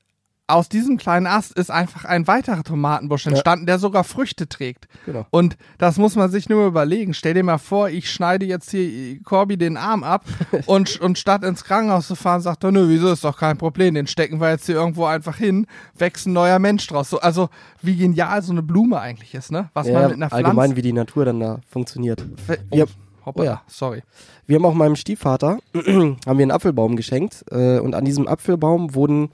[0.48, 4.88] aus diesem kleinen Ast ist einfach ein weiterer Tomatenbusch entstanden, der sogar Früchte trägt.
[5.04, 5.26] Genau.
[5.28, 7.12] Und das muss man sich nur überlegen.
[7.12, 10.24] Stell dir mal vor, ich schneide jetzt hier Corby den Arm ab
[10.66, 13.94] und, und statt ins Krankenhaus zu fahren, sagt er, nö, wieso ist doch kein Problem,
[13.94, 17.10] den stecken wir jetzt hier irgendwo einfach hin, wächst ein neuer Mensch draus.
[17.10, 17.50] So, also
[17.82, 19.68] wie genial so eine Blume eigentlich ist, ne?
[19.74, 20.76] Was man Ja, mit einer allgemein, Pflanze...
[20.76, 22.24] wie die Natur dann da funktioniert.
[22.48, 22.86] Oh, Ja.
[23.28, 23.62] Hoppala, Oh ja.
[23.68, 24.02] sorry.
[24.46, 28.94] Wir haben auch meinem Stiefvater haben wir einen Apfelbaum geschenkt äh, und an diesem Apfelbaum
[28.94, 29.30] wurden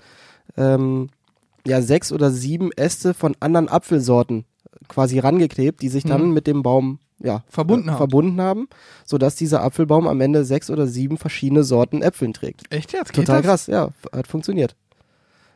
[0.57, 1.09] ähm,
[1.67, 4.45] ja sechs oder sieben Äste von anderen Apfelsorten
[4.89, 6.35] quasi rangeklebt, die sich dann Mhm.
[6.35, 7.99] mit dem Baum ja Verbunden äh, haben.
[7.99, 8.69] verbunden haben,
[9.07, 12.63] sodass dieser Apfelbaum am Ende sechs oder sieben verschiedene Sorten Äpfeln trägt.
[12.71, 13.13] Echt jetzt?
[13.13, 13.47] Geht Total das?
[13.47, 14.77] krass, ja, hat funktioniert.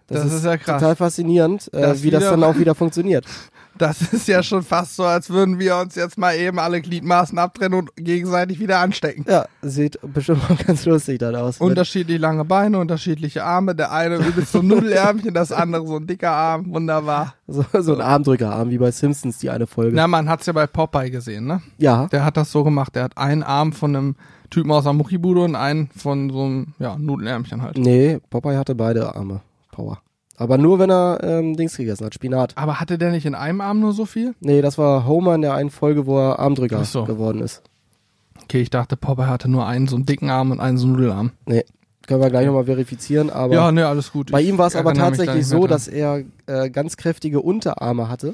[0.06, 0.80] Das ist ja krass.
[0.80, 3.26] Total faszinierend, äh, Das wie das dann auch wieder funktioniert.
[3.78, 7.38] Das ist ja schon fast so, als würden wir uns jetzt mal eben alle Gliedmaßen
[7.38, 9.24] abtrennen und gegenseitig wieder anstecken.
[9.28, 11.58] Ja, sieht bestimmt auch ganz lustig dann aus.
[11.58, 13.74] Unterschiedlich lange Beine, unterschiedliche Arme.
[13.74, 16.72] Der eine übelst so ein Nudelärmchen, das andere so ein dicker Arm.
[16.72, 17.34] Wunderbar.
[17.46, 19.94] so, so ein Armdrückerarm, wie bei Simpsons, die eine Folge.
[19.96, 21.62] Na, man hat's ja bei Popeye gesehen, ne?
[21.78, 22.94] ja, Der hat das so gemacht.
[22.94, 24.16] Der hat einen Arm von einem
[24.50, 27.78] Typen aus der Muckibude und einen von so einem, ja, Nudelärmchen halt.
[27.78, 29.40] Nee, Popeye hatte beide Arme.
[29.70, 30.00] Power.
[30.40, 32.52] Aber nur, wenn er ähm, Dings gegessen hat, Spinat.
[32.56, 34.34] Aber hatte der nicht in einem Arm nur so viel?
[34.40, 37.04] Nee, das war Homer in der einen Folge, wo er Armdrücker so.
[37.04, 37.62] geworden ist.
[38.44, 40.94] Okay, ich dachte, Popeye hatte nur einen so einen dicken Arm und einen so einen
[40.94, 41.32] Nudelarm.
[41.46, 41.64] Nee,
[42.06, 44.30] können wir gleich nochmal verifizieren, aber ja, ne, alles gut.
[44.30, 45.68] bei Ich ihm war es aber da tatsächlich mehr so, dran.
[45.70, 48.28] dass er äh, ganz kräftige Unterarme hatte,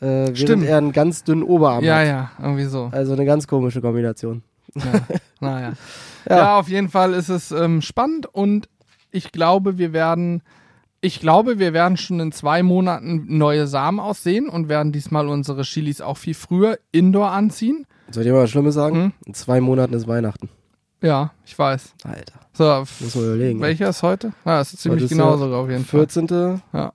[0.00, 0.66] äh, während Stimmt.
[0.66, 2.06] er einen ganz dünnen Oberarm Ja, hat.
[2.06, 2.90] ja, irgendwie so.
[2.92, 4.42] Also eine ganz komische Kombination.
[4.74, 4.82] Ja,
[5.40, 5.72] naja.
[6.28, 6.36] Ja.
[6.36, 6.58] Ja.
[6.58, 8.68] auf jeden Fall ist es ähm, spannend und
[9.10, 10.42] ich glaube, wir werden,
[11.06, 15.62] ich glaube, wir werden schon in zwei Monaten neue Samen aussehen und werden diesmal unsere
[15.62, 17.86] Chilis auch viel früher indoor anziehen.
[18.10, 18.96] Soll ich dir mal was Schlimmes sagen?
[18.96, 19.12] Hm?
[19.24, 20.48] In zwei Monaten ist Weihnachten.
[21.02, 21.94] Ja, ich weiß.
[22.04, 22.34] Alter.
[22.52, 22.64] So,
[23.04, 23.60] Muss man überlegen.
[23.60, 24.32] welcher ist heute?
[24.44, 26.00] Ja, es ist ziemlich Heute ist genau sogar auf jeden Fall.
[26.08, 26.60] 14.
[26.72, 26.92] Ja.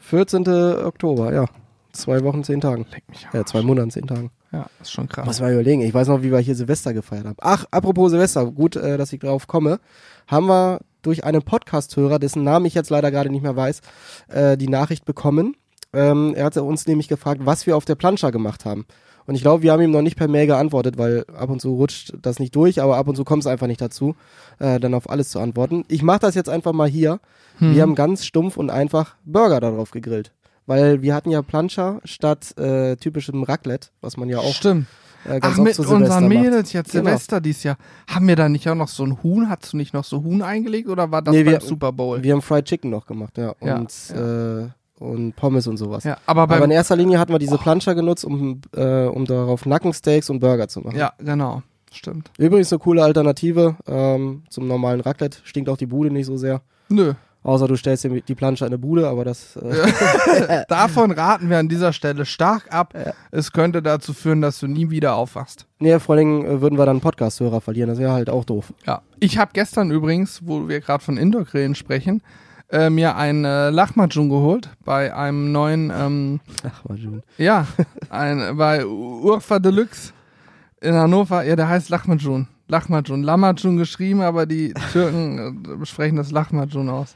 [0.00, 0.46] 14.
[0.84, 1.44] Oktober, ja.
[1.92, 2.86] Zwei Wochen, zehn Tagen.
[2.92, 4.30] Leck mich Ja, zwei Monaten, zehn Tagen.
[4.52, 5.24] Ja, ist schon krass.
[5.26, 5.80] Muss mal überlegen.
[5.82, 7.36] Ich weiß noch, wie wir hier Silvester gefeiert haben.
[7.40, 9.80] Ach, apropos Silvester, gut, äh, dass ich drauf komme.
[10.26, 13.80] Haben wir durch einen Podcast-Hörer, dessen Namen ich jetzt leider gerade nicht mehr weiß,
[14.28, 15.56] äh, die Nachricht bekommen.
[15.92, 18.86] Ähm, er hatte uns nämlich gefragt, was wir auf der Plancha gemacht haben.
[19.26, 21.74] Und ich glaube, wir haben ihm noch nicht per Mail geantwortet, weil ab und zu
[21.74, 24.14] rutscht das nicht durch, aber ab und zu kommt es einfach nicht dazu,
[24.58, 25.84] äh, dann auf alles zu antworten.
[25.88, 27.20] Ich mache das jetzt einfach mal hier.
[27.58, 27.74] Hm.
[27.74, 30.32] Wir haben ganz stumpf und einfach Burger darauf gegrillt.
[30.66, 34.86] Weil wir hatten ja Plancha statt äh, typischem Raclette, was man ja auch Stimmt.
[35.28, 36.22] Äh, Ach, mit unseren macht.
[36.28, 37.04] Mädels jetzt Genau.
[37.04, 37.76] Silvester dieses Jahr.
[38.08, 39.48] Haben wir da nicht auch noch so ein Huhn?
[39.48, 42.22] Hast du nicht noch so Huhn eingelegt oder war das Nee, beim wir- Super Bowl?
[42.22, 43.54] Wir haben Fried Chicken noch gemacht, ja.
[43.62, 46.04] Ja, Und, Äh, und Pommes und sowas.
[46.04, 49.66] ja, aber Aber in erster Linie hatten wir diese Plancha genutzt, um, äh, um darauf
[49.66, 50.96] Nackensteaks und Burger zu machen.
[50.96, 51.62] Ja, genau.
[51.92, 52.30] Stimmt.
[52.38, 55.38] Übrigens eine coole Alternative ähm, zum normalen Raclette.
[55.44, 56.60] Stinkt auch die Bude nicht so sehr.
[56.88, 57.14] Nö.
[57.46, 59.54] Außer du stellst dir die Plancha in eine Bude, aber das.
[59.54, 62.92] Äh, Davon raten wir an dieser Stelle stark ab.
[63.30, 65.64] Es könnte dazu führen, dass du nie wieder aufwachst.
[65.78, 67.88] nee, vor allem äh, würden wir dann Podcast-Hörer verlieren.
[67.88, 68.74] Das wäre halt auch doof.
[68.84, 69.02] Ja.
[69.20, 72.20] Ich habe gestern übrigens, wo wir gerade von Indoor-Grillen sprechen,
[72.68, 77.22] äh, mir ein äh, Lachmajun geholt bei einem neuen, ähm, Lachmajun.
[77.38, 77.68] Ja,
[78.10, 80.12] ein, bei Urfa Deluxe
[80.80, 81.44] in Hannover.
[81.44, 82.48] Ja, der heißt Lachmajun.
[82.66, 83.22] Lachmajun.
[83.22, 87.14] Lamajun geschrieben, aber die Türken äh, sprechen das Lachmajun aus.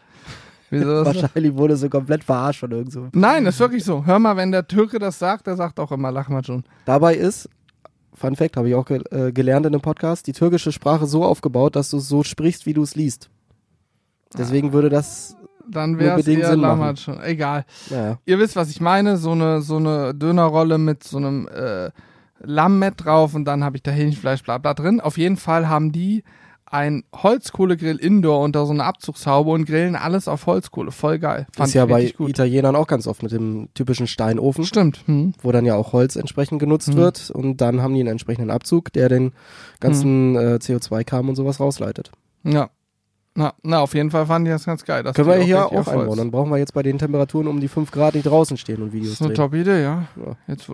[0.70, 3.08] Wieso Wahrscheinlich wurde so komplett verarscht von irgend so.
[3.12, 4.04] Nein, ist wirklich so.
[4.06, 6.64] Hör mal, wenn der Türke das sagt, der sagt auch immer Lachmajun.
[6.84, 7.48] Dabei ist,
[8.14, 11.24] Fun Fact, habe ich auch ge äh, gelernt in einem Podcast, die türkische Sprache so
[11.24, 13.30] aufgebaut, dass du es so sprichst, wie du es liest.
[14.36, 14.72] Deswegen ah.
[14.72, 15.36] würde das
[15.70, 17.20] dann wäre es eher Lamajun.
[17.22, 17.64] Egal.
[17.90, 18.18] Ja.
[18.24, 19.16] Ihr wisst, was ich meine.
[19.16, 21.90] So eine, so eine Dönerrolle mit so einem äh,
[22.40, 25.00] Lammet drauf und dann habe ich da Hähnchenfleisch, bla bla drin.
[25.00, 26.24] Auf jeden Fall haben die
[26.70, 30.92] ein Holzkohlegrill Indoor unter so einer Abzugshaube und grillen alles auf Holzkohle.
[30.92, 31.46] Voll geil.
[31.52, 32.30] Fand ist ja bei gut.
[32.30, 34.64] Italienern auch ganz oft mit dem typischen Steinofen.
[34.64, 35.00] Stimmt.
[35.06, 35.34] Hm.
[35.42, 36.96] Wo dann ja auch Holz entsprechend genutzt hm.
[36.96, 39.32] wird und dann haben die einen entsprechenden Abzug, der den
[39.80, 40.36] ganzen hm.
[40.36, 42.12] äh, CO2-Kram und sowas rausleitet.
[42.44, 42.70] Ja.
[43.34, 45.04] Na, na, auf jeden Fall fand ich das ganz geil.
[45.04, 46.18] Können wir hier auch, auch einbauen.
[46.18, 48.92] Dann brauchen wir jetzt bei den Temperaturen um die 5 Grad nicht draußen stehen und
[48.92, 50.08] Videos Das ist eine top Idee, ja.
[50.16, 50.36] ja.
[50.46, 50.70] Jetzt,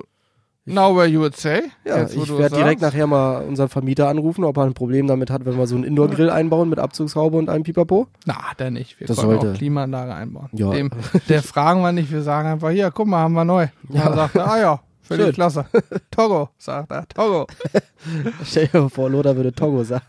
[0.69, 1.71] Now where you would say.
[1.85, 5.31] Ja, Jetzt, ich werde direkt nachher mal unseren Vermieter anrufen, ob er ein Problem damit
[5.31, 8.09] hat, wenn wir so einen Indoor-Grill einbauen mit Abzugshaube und einem Pipapo.
[8.25, 8.99] Na, der nicht.
[8.99, 9.53] Wir das können sollte.
[9.53, 10.49] auch Klimaanlage einbauen.
[10.53, 10.71] Ja.
[10.73, 10.91] Dem,
[11.29, 13.69] der fragen wir nicht, wir sagen einfach, hier, guck mal, haben wir neu.
[13.91, 14.09] Ja.
[14.09, 15.67] Und sagt er, ah ja, völlig klasse.
[16.11, 17.47] Togo, sagt er, Togo.
[18.45, 20.05] Stell dir vor, Lothar würde Togo sagen.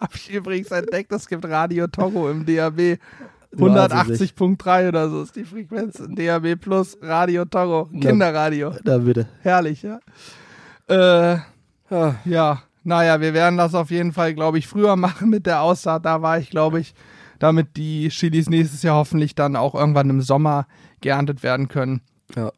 [0.00, 2.98] Hab ich übrigens entdeckt, es gibt Radio Togo im DAB.
[3.56, 6.02] 180.3 oder so ist die Frequenz.
[6.08, 8.74] DAB Plus, Radio Togo, Kinderradio.
[8.84, 9.28] Da, bitte.
[9.42, 10.00] Herrlich, ja.
[10.88, 11.38] Äh,
[11.90, 12.14] ja.
[12.24, 16.04] ja, naja, wir werden das auf jeden Fall, glaube ich, früher machen mit der Aussaat.
[16.04, 16.94] Da war ich, glaube ich,
[17.38, 20.66] damit die Chilis nächstes Jahr hoffentlich dann auch irgendwann im Sommer
[21.00, 22.00] geerntet werden können.
[22.34, 22.52] Ja.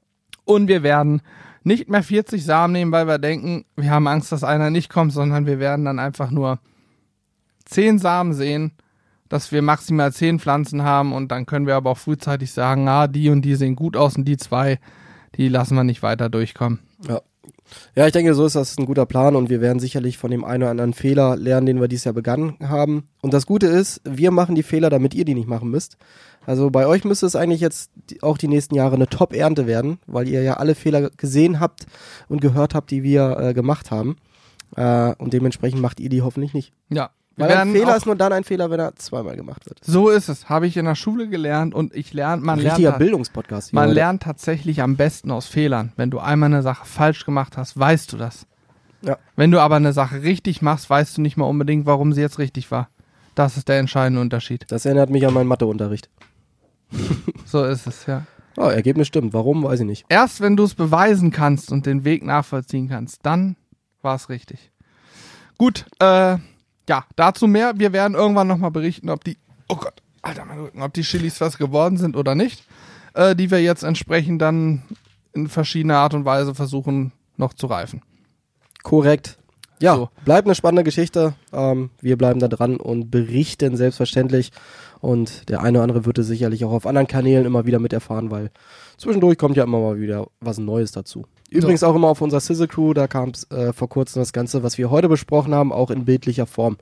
[0.45, 1.23] Und wir werden
[1.65, 5.13] nicht mehr 40 Samen nehmen, weil wir denken, wir haben Angst, dass einer nicht kommt,
[5.13, 6.59] sondern wir werden dann einfach nur
[7.67, 8.73] 10 Samen sehen
[9.29, 13.07] dass wir maximal zehn Pflanzen haben und dann können wir aber auch frühzeitig sagen, ah,
[13.07, 14.79] die und die sehen gut aus und die zwei,
[15.37, 16.81] die lassen wir nicht weiter durchkommen.
[17.07, 17.21] Ja.
[17.95, 20.45] Ja, ich denke, so ist das ein guter Plan und wir werden sicherlich von dem
[20.45, 23.09] einen oder anderen Fehler lernen, den wir dieses Jahr begangen haben.
[23.21, 25.99] Und das Gute ist, wir machen die Fehler, damit ihr die nicht machen müsst.
[26.47, 27.91] Also bei euch müsste es eigentlich jetzt
[28.23, 31.87] auch die nächsten Jahre eine Top-Ernte werden, weil ihr ja alle Fehler gesehen habt
[32.29, 34.17] und gehört habt, die wir äh, gemacht haben.
[34.77, 36.73] Äh, und dementsprechend macht ihr die hoffentlich nicht.
[36.89, 39.79] Ja, weil ein Fehler ist nur dann ein Fehler, wenn er zweimal gemacht wird.
[39.83, 40.49] So ist es.
[40.49, 42.79] Habe ich in der Schule gelernt und ich lerne, man lernt.
[42.79, 43.73] Richtiger Bildungspodcast.
[43.73, 45.93] Man lernt tatsächlich am besten aus Fehlern.
[45.97, 48.47] Wenn du einmal eine Sache falsch gemacht hast, weißt du das.
[49.03, 49.19] Ja.
[49.37, 52.39] Wenn du aber eine Sache richtig machst, weißt du nicht mal unbedingt, warum sie jetzt
[52.39, 52.89] richtig war.
[53.35, 54.65] Das ist der entscheidende Unterschied.
[54.69, 56.11] Das erinnert mich an meinen Matheunterricht.
[57.45, 58.27] so ist es, ja.
[58.57, 59.33] Oh, Ergebnis stimmt.
[59.35, 60.07] Warum, weiß ich nicht.
[60.09, 63.57] Erst wenn du es beweisen kannst und den Weg nachvollziehen kannst, dann
[64.03, 64.73] war es richtig.
[65.59, 66.39] Gut, äh,
[66.89, 67.75] ja, dazu mehr.
[67.77, 69.37] Wir werden irgendwann nochmal berichten, ob die,
[69.69, 72.65] oh Gott, Alter, mein Rücken, ob die Chilis was geworden sind oder nicht.
[73.15, 74.83] Äh, die wir jetzt entsprechend dann
[75.33, 78.03] in verschiedener Art und Weise versuchen noch zu reifen.
[78.83, 79.39] Korrekt.
[79.81, 80.09] Ja, so.
[80.25, 81.35] bleibt eine spannende Geschichte.
[81.53, 84.53] Ähm, wir bleiben da dran und berichten selbstverständlich.
[85.01, 88.31] Und der eine oder andere wird es sicherlich auch auf anderen Kanälen immer wieder miterfahren,
[88.31, 88.51] weil
[88.97, 91.27] zwischendurch kommt ja immer mal wieder was Neues dazu.
[91.51, 94.77] Übrigens auch immer auf unserer Sizzle Crew, da kam äh, vor kurzem das Ganze, was
[94.77, 96.77] wir heute besprochen haben, auch in bildlicher Form.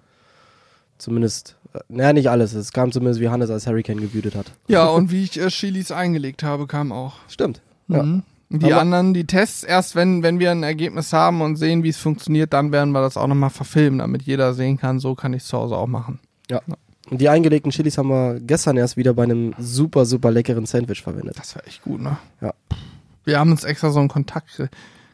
[0.98, 2.52] Zumindest, äh, naja, nicht alles.
[2.54, 4.46] Es kam zumindest, wie Hannes als Hurricane gewütet hat.
[4.66, 7.14] Ja, und wie ich äh, Chilis eingelegt habe, kam auch.
[7.28, 7.60] Stimmt.
[7.86, 7.96] Mhm.
[7.96, 8.22] Ja.
[8.48, 11.88] Die Aber anderen, die Tests, erst wenn, wenn wir ein Ergebnis haben und sehen, wie
[11.88, 15.32] es funktioniert, dann werden wir das auch nochmal verfilmen, damit jeder sehen kann, so kann
[15.32, 16.20] ich es zu Hause auch machen.
[16.48, 16.60] Ja.
[16.66, 16.76] ja.
[17.10, 21.02] Und die eingelegten Chilis haben wir gestern erst wieder bei einem super, super leckeren Sandwich
[21.02, 21.38] verwendet.
[21.38, 22.18] Das war echt gut, ne?
[22.40, 22.52] Ja.
[23.26, 24.68] Wir haben uns extra so einen Kontaktgrill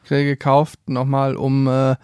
[0.09, 1.97] gekauft, nochmal, um äh,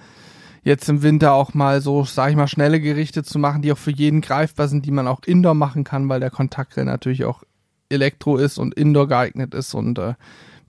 [0.65, 3.79] jetzt im Winter auch mal so, sag ich mal, schnelle Gerichte zu machen, die auch
[3.79, 7.45] für jeden greifbar sind, die man auch indoor machen kann, weil der Kontaktgrill natürlich auch
[7.91, 9.75] Elektro ist und indoor geeignet ist.
[9.75, 10.15] Und äh,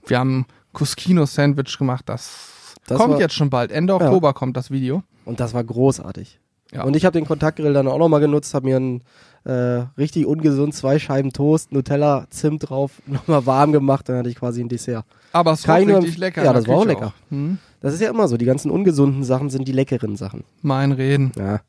[0.06, 3.72] wir haben Cusquino-Sandwich gemacht, das, das kommt war, jetzt schon bald.
[3.72, 4.32] Ende Oktober ja.
[4.34, 5.02] kommt das Video.
[5.24, 6.38] Und das war großartig.
[6.72, 6.84] Ja.
[6.84, 9.02] Und ich habe den Kontaktgrill dann auch nochmal genutzt, habe mir einen
[9.44, 14.36] äh, richtig ungesund zwei Scheiben Toast, Nutella, Zimt drauf, nochmal warm gemacht, dann hatte ich
[14.36, 15.04] quasi ein Dessert.
[15.32, 16.44] Aber es war richtig lecker.
[16.44, 17.08] Ja, das war auch lecker.
[17.08, 17.30] Auch.
[17.30, 17.58] Hm?
[17.80, 20.44] Das ist ja immer so, die ganzen ungesunden Sachen sind die leckeren Sachen.
[20.62, 21.32] Mein Reden.
[21.38, 21.60] Ja.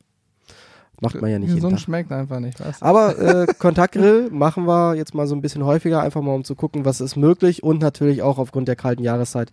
[1.00, 2.64] Macht man ja nicht Gesund schmeckt einfach nicht, du?
[2.80, 6.54] Aber äh, Kontaktgrill machen wir jetzt mal so ein bisschen häufiger, einfach mal um zu
[6.54, 9.50] gucken, was ist möglich und natürlich auch aufgrund der kalten Jahreszeit.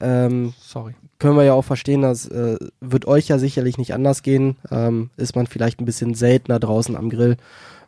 [0.00, 4.22] Ähm, Sorry können wir ja auch verstehen, das äh, wird euch ja sicherlich nicht anders
[4.22, 4.56] gehen.
[4.70, 7.38] Ähm, ist man vielleicht ein bisschen seltener draußen am Grill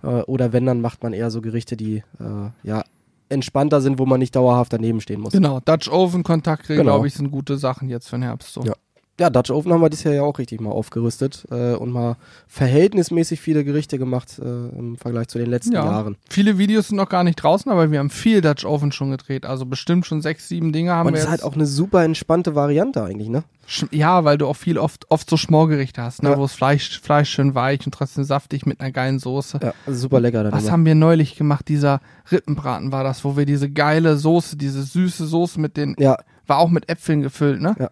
[0.02, 2.82] äh, oder wenn, dann macht man eher so Gerichte, die äh, ja
[3.28, 5.32] entspannter sind, wo man nicht dauerhaft daneben stehen muss.
[5.32, 6.92] Genau, Dutch Oven, Kontaktgrill, genau.
[6.92, 8.54] glaube ich, sind gute Sachen jetzt für den Herbst.
[8.54, 8.62] So.
[8.62, 8.74] Ja.
[9.18, 12.16] Ja, Dutch Oven haben wir dieses Jahr ja auch richtig mal aufgerüstet äh, und mal
[12.48, 15.84] verhältnismäßig viele Gerichte gemacht äh, im Vergleich zu den letzten Ja.
[15.84, 16.16] Jahren.
[16.28, 19.46] Viele Videos sind noch gar nicht draußen, aber wir haben viel Dutch Oven schon gedreht.
[19.46, 22.04] Also bestimmt schon sechs, sieben Dinge haben Und wir es ist halt auch eine super
[22.04, 23.44] entspannte Variante eigentlich, ne?
[23.90, 26.30] Ja, weil du auch viel oft, oft so Schmorgerichte hast, ne?
[26.30, 26.36] Ja.
[26.38, 29.58] wo das Fleisch, Fleisch schön weich und trotzdem saftig mit einer geilen Soße.
[29.62, 30.72] Ja, also super lecker dann Was immer.
[30.72, 31.68] haben wir neulich gemacht?
[31.68, 32.00] Dieser
[32.30, 36.58] Rippenbraten war das, wo wir diese geile Soße, diese süße Soße mit den, Ja, war
[36.58, 37.74] auch mit Äpfeln gefüllt, ne?
[37.78, 37.90] Ja.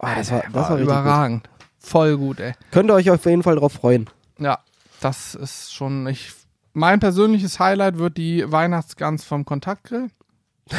[0.00, 1.48] Ah, das war, das war richtig überragend.
[1.78, 2.52] Voll gut, ey.
[2.52, 2.58] gut.
[2.70, 4.08] Könnt ihr euch auf jeden Fall drauf freuen.
[4.38, 4.58] Ja,
[5.00, 6.32] das ist schon, ich,
[6.72, 10.08] mein persönliches Highlight wird die Weihnachtsgans vom Kontaktgrill.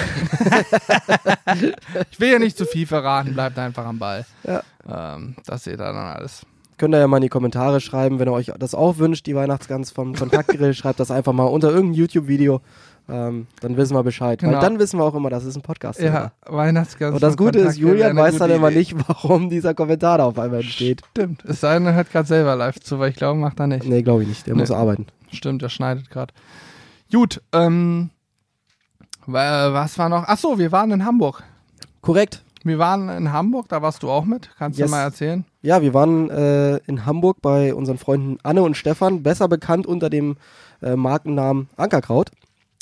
[2.12, 4.26] ich will ja nicht zu viel verraten, bleibt einfach am Ball.
[4.44, 4.64] Ja.
[4.88, 6.46] Ähm, das seht ihr dann alles.
[6.78, 9.36] Könnt ihr ja mal in die Kommentare schreiben, wenn ihr euch das auch wünscht, die
[9.36, 12.62] Weihnachtsgans vom Kontaktgrill, schreibt das einfach mal unter irgendein YouTube-Video.
[13.10, 14.40] Ähm, dann wissen wir Bescheid.
[14.40, 14.54] Genau.
[14.54, 16.00] Weil dann wissen wir auch immer, das ist ein Podcast.
[16.00, 17.14] Ja, Weihnachtsgans.
[17.16, 20.40] Und das Gute ist, Kontaktgrill Julian weiß dann immer nicht, warum dieser Kommentar da auf
[20.40, 21.02] einmal entsteht.
[21.12, 23.68] Stimmt, es sei denn, er hört gerade selber live zu, weil ich glaube, macht er
[23.68, 23.86] nicht.
[23.86, 24.48] Nee, glaube ich nicht.
[24.48, 24.62] Der Nee.
[24.62, 25.08] muss arbeiten.
[25.32, 26.34] Stimmt, er schneidet gerade.
[27.12, 28.12] Gut, ähm,
[29.26, 30.24] wa- was war noch?
[30.28, 31.44] Ach so, wir waren in Hamburg.
[32.02, 32.44] Korrekt.
[32.64, 34.52] Wir waren in Hamburg, da warst du auch mit.
[34.58, 34.90] Kannst Yes.
[34.90, 35.46] du mal erzählen?
[35.64, 40.10] Ja, wir waren äh, in Hamburg bei unseren Freunden Anne und Stefan, besser bekannt unter
[40.12, 40.38] dem
[40.84, 42.30] äh, Markennamen Ankerkraut.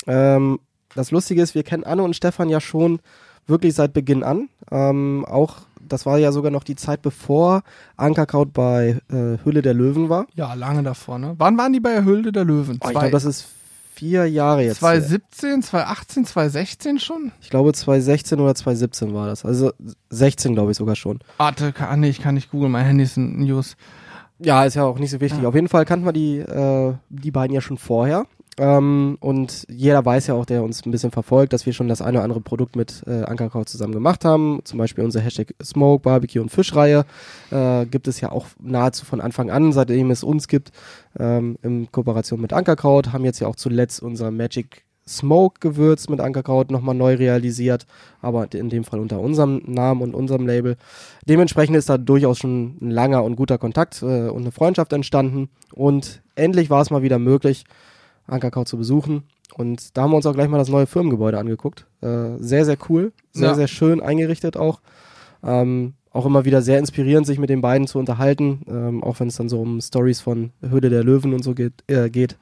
[0.06, 0.58] Ähm,
[0.94, 3.00] das Lustige ist, wir kennen Anne und Stefan ja schon
[3.46, 4.48] wirklich seit Beginn an.
[4.70, 7.62] Ähm, auch, das war ja sogar noch die Zeit, bevor
[7.96, 10.26] Ankerkraut bei äh, Hülle der Löwen war.
[10.34, 11.34] Ja, lange davor, ne?
[11.38, 12.78] Wann waren die bei Höhle der Löwen?
[12.82, 13.46] Oh, ich glaube, das ist
[13.94, 14.78] vier Jahre jetzt.
[14.78, 17.32] 2017, 2018, 2016 schon?
[17.42, 19.44] Ich glaube, 2016 oder 2017 war das.
[19.44, 19.72] Also
[20.08, 21.18] 16, glaube ich sogar schon.
[21.36, 23.76] Warte, kann, nee, ich kann nicht googeln, mein Handy ist ein News.
[24.38, 25.42] Ja, ist ja auch nicht so wichtig.
[25.42, 25.48] Ja.
[25.48, 28.24] Auf jeden Fall kannten wir die, äh, die beiden ja schon vorher.
[28.58, 32.02] Ähm, und jeder weiß ja auch, der uns ein bisschen verfolgt, dass wir schon das
[32.02, 34.60] eine oder andere Produkt mit äh, Ankerkraut zusammen gemacht haben.
[34.64, 37.04] Zum Beispiel unsere Hashtag Smoke, Barbecue und Fischreihe.
[37.50, 40.72] Äh, gibt es ja auch nahezu von Anfang an, seitdem es uns gibt,
[41.18, 43.12] ähm, in Kooperation mit Ankerkraut.
[43.12, 47.86] Haben jetzt ja auch zuletzt unser Magic Smoke Gewürz mit Ankerkraut nochmal neu realisiert,
[48.20, 50.76] aber in dem Fall unter unserem Namen und unserem Label.
[51.26, 55.48] Dementsprechend ist da durchaus schon ein langer und guter Kontakt äh, und eine Freundschaft entstanden.
[55.72, 57.64] Und endlich war es mal wieder möglich,
[58.30, 59.24] Ankerkraut zu besuchen.
[59.54, 61.86] Und da haben wir uns auch gleich mal das neue Firmengebäude angeguckt.
[62.00, 63.54] Äh, sehr, sehr cool, sehr, Ja.
[63.54, 64.80] sehr schön eingerichtet auch.
[65.42, 69.28] Ähm, auch immer wieder sehr inspirierend, sich mit den beiden zu unterhalten, ähm, auch wenn
[69.28, 71.72] es dann so um Stories von Höhle der Löwen und so geht.
[71.88, 72.36] Äh, geht.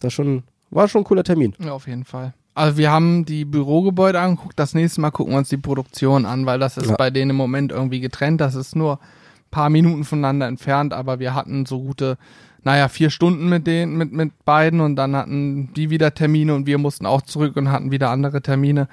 [0.00, 1.54] Das schon, war schon ein cooler Termin.
[1.58, 2.34] Ja, auf jeden Fall.
[2.54, 6.44] Also wir haben die Bürogebäude angeguckt, das nächste Mal gucken wir uns die Produktion an,
[6.44, 6.96] weil das ist Ja.
[6.96, 8.42] bei denen im Moment irgendwie getrennt.
[8.42, 12.18] Das ist nur ein paar Minuten voneinander entfernt, aber wir hatten so gute,
[12.64, 16.66] naja, vier Stunden mit denen, mit, mit beiden und dann hatten die wieder Termine und
[16.66, 18.88] wir mussten auch zurück und hatten wieder andere Termine.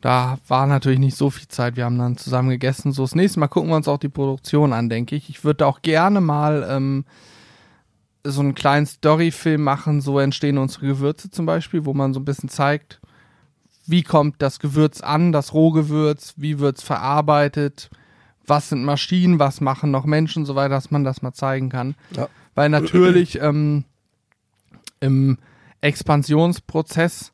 [0.00, 1.76] Da war natürlich nicht so viel Zeit.
[1.76, 2.92] Wir haben dann zusammen gegessen.
[2.92, 5.30] So, das nächste Mal gucken wir uns auch die Produktion an, denke ich.
[5.30, 7.06] Ich würde auch gerne mal ähm,
[8.22, 12.24] so einen kleinen Storyfilm machen, so entstehen unsere Gewürze zum Beispiel, wo man so ein
[12.26, 13.00] bisschen zeigt,
[13.86, 17.90] wie kommt das Gewürz an, das Rohgewürz, wie wird's verarbeitet,
[18.46, 21.94] was sind Maschinen, was machen noch Menschen, so weiter, dass man das mal zeigen kann.
[22.16, 22.28] Ja.
[22.54, 23.84] Weil natürlich ähm,
[25.00, 25.38] im
[25.80, 27.32] Expansionsprozess,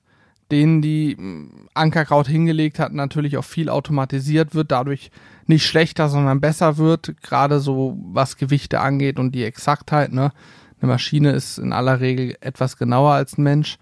[0.51, 5.11] den die ähm, Ankerkraut hingelegt hat, natürlich auch viel automatisiert wird, dadurch
[5.47, 10.13] nicht schlechter, sondern besser wird, gerade so was Gewichte angeht und die Exaktheit.
[10.13, 10.33] Ne?
[10.81, 13.79] Eine Maschine ist in aller Regel etwas genauer als ein Mensch.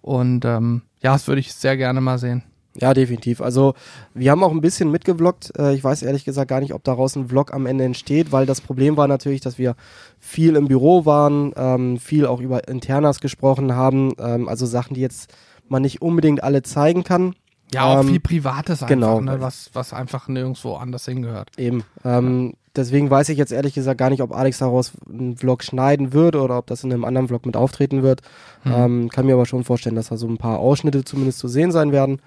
[0.00, 2.42] Und ähm, ja, das würde ich sehr gerne mal sehen.
[2.74, 3.40] Ja, definitiv.
[3.40, 3.74] Also
[4.14, 5.52] wir haben auch ein bisschen mitgevloggt.
[5.58, 8.46] Äh, ich weiß ehrlich gesagt gar nicht, ob daraus ein Vlog am Ende entsteht, weil
[8.46, 9.74] das Problem war natürlich, dass wir
[10.18, 15.00] viel im Büro waren, ähm, viel auch über Internas gesprochen haben, ähm, also Sachen, die
[15.00, 15.34] jetzt
[15.68, 17.34] man nicht unbedingt alle zeigen kann.
[17.72, 19.20] Ja, auch Ähm, viel Privates einfach, genau.
[19.20, 21.50] ne, was, was einfach nirgendwo anders hingehört.
[21.58, 21.84] Eben.
[22.04, 26.14] Ähm, Deswegen weiß ich jetzt ehrlich gesagt gar nicht, ob Alex daraus einen Vlog schneiden
[26.14, 28.22] wird oder ob das in einem anderen Vlog mit auftreten wird.
[28.62, 28.72] Hm.
[28.74, 31.70] Ähm, kann mir aber schon vorstellen, dass da so ein paar Ausschnitte zumindest zu sehen
[31.70, 32.22] sein werden.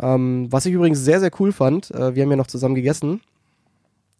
[0.00, 3.20] Ähm, was ich übrigens sehr, sehr cool fand, äh, wir haben ja noch zusammen gegessen.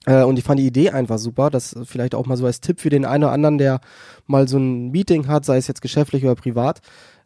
[0.07, 1.51] Äh, und ich fand die Idee einfach super.
[1.51, 3.81] Das vielleicht auch mal so als Tipp für den einen oder anderen, der
[4.27, 6.81] mal so ein Meeting hat, sei es jetzt geschäftlich oder privat.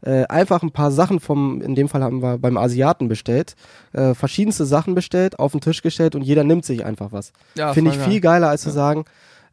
[0.04, 3.54] Äh, einfach ein paar Sachen vom, in dem Fall haben wir beim Asiaten bestellt,
[3.92, 7.32] äh, verschiedenste Sachen bestellt, auf den Tisch gestellt und jeder nimmt sich einfach was.
[7.54, 8.40] Ja, Finde ich viel geil.
[8.40, 9.04] geiler, als zu sagen,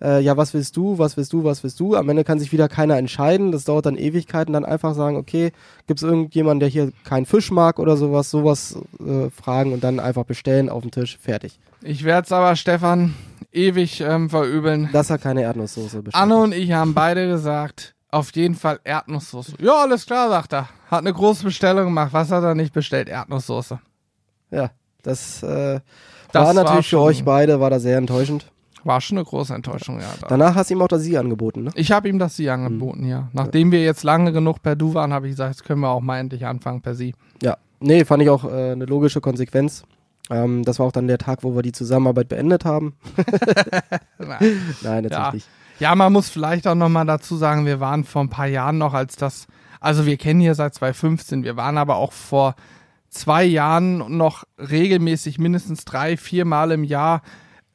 [0.01, 1.95] äh, ja, was willst du, was willst du, was willst du?
[1.95, 3.51] Am Ende kann sich wieder keiner entscheiden.
[3.51, 4.53] Das dauert dann Ewigkeiten.
[4.53, 5.51] Dann einfach sagen, okay,
[5.88, 9.99] gibt es irgendjemanden, der hier keinen Fisch mag oder sowas, sowas äh, fragen und dann
[9.99, 11.59] einfach bestellen auf den Tisch, fertig.
[11.81, 13.13] Ich werde es aber, Stefan,
[13.51, 14.89] ewig ähm, verübeln.
[14.91, 16.21] Dass er keine Erdnusssoße bestellt.
[16.23, 19.53] Anne und ich haben beide gesagt, auf jeden Fall Erdnusssoße.
[19.62, 20.69] Ja, alles klar, sagt er.
[20.89, 22.09] Hat eine große Bestellung gemacht.
[22.12, 23.07] Was hat er nicht bestellt?
[23.07, 23.79] Erdnusssoße.
[24.51, 24.71] Ja,
[25.03, 25.79] das, äh,
[26.31, 28.51] Das war natürlich war für euch beide, war da sehr enttäuschend.
[28.83, 30.07] War schon eine große Enttäuschung, ja.
[30.21, 30.27] Da.
[30.27, 31.71] Danach hast du ihm auch das Sie angeboten, ne?
[31.75, 33.29] Ich habe ihm das Sie angeboten, ja.
[33.33, 36.01] Nachdem wir jetzt lange genug per Du waren, habe ich gesagt, jetzt können wir auch
[36.01, 37.13] mal endlich anfangen per Sie.
[37.41, 39.83] Ja, nee, fand ich auch äh, eine logische Konsequenz.
[40.29, 42.93] Ähm, das war auch dann der Tag, wo wir die Zusammenarbeit beendet haben.
[44.17, 44.61] Nein.
[44.81, 45.49] Nein, natürlich Ja.
[45.79, 48.93] Ja, man muss vielleicht auch nochmal dazu sagen, wir waren vor ein paar Jahren noch,
[48.93, 49.47] als das,
[49.79, 52.55] also wir kennen hier seit 2015, wir waren aber auch vor
[53.09, 57.21] zwei Jahren noch regelmäßig mindestens drei, vier Mal im Jahr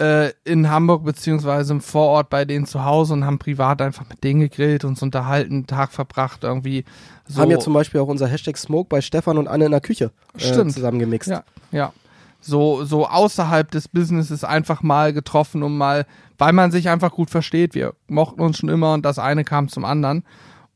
[0.00, 4.24] äh, in Hamburg beziehungsweise im Vorort bei denen zu Hause und haben privat einfach mit
[4.24, 6.84] denen gegrillt, uns unterhalten, Tag verbracht, irgendwie
[7.26, 7.40] so.
[7.40, 10.10] Haben ja zum Beispiel auch unser Hashtag Smoke bei Stefan und Anne in der Küche
[10.36, 11.30] äh, zusammengemixt.
[11.30, 11.92] Ja, ja.
[12.40, 16.04] So, so außerhalb des Businesses einfach mal getroffen, um mal,
[16.36, 17.74] weil man sich einfach gut versteht.
[17.74, 20.24] Wir mochten uns schon immer und das eine kam zum anderen.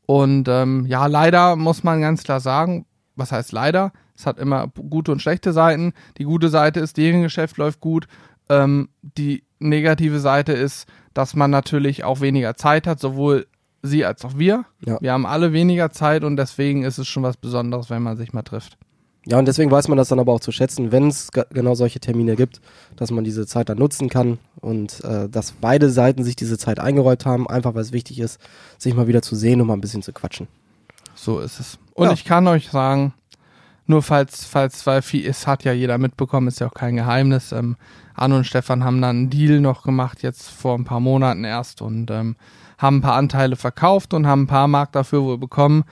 [0.06, 3.92] Und ähm, ja, leider muss man ganz klar sagen, was heißt leider?
[4.16, 5.92] Es hat immer gute und schlechte Seiten.
[6.16, 8.08] Die gute Seite ist, deren Geschäft läuft gut.
[8.48, 13.46] Ähm, die negative Seite ist, dass man natürlich auch weniger Zeit hat, sowohl
[13.82, 14.64] sie als auch wir.
[14.84, 14.98] Ja.
[15.00, 18.32] Wir haben alle weniger Zeit und deswegen ist es schon was Besonderes, wenn man sich
[18.32, 18.76] mal trifft.
[19.26, 21.74] Ja, und deswegen weiß man das dann aber auch zu schätzen, wenn es ge- genau
[21.74, 22.60] solche Termine gibt,
[22.96, 26.78] dass man diese Zeit dann nutzen kann und äh, dass beide Seiten sich diese Zeit
[26.80, 28.40] eingeräumt haben, einfach weil es wichtig ist,
[28.78, 30.48] sich mal wieder zu sehen und mal ein bisschen zu quatschen.
[31.14, 31.78] So ist es.
[31.94, 32.12] Und Ja.
[32.14, 33.12] ich kann euch sagen,
[33.88, 37.52] nur falls, falls, weil es hat ja jeder mitbekommen, ist ja auch kein Geheimnis.
[37.52, 37.76] Ähm,
[38.14, 41.80] Anne und Stefan haben dann einen Deal noch gemacht, jetzt vor ein paar Monaten erst
[41.80, 42.36] und ähm,
[42.76, 45.84] haben ein paar Anteile verkauft und haben ein paar Mark dafür wohl bekommen.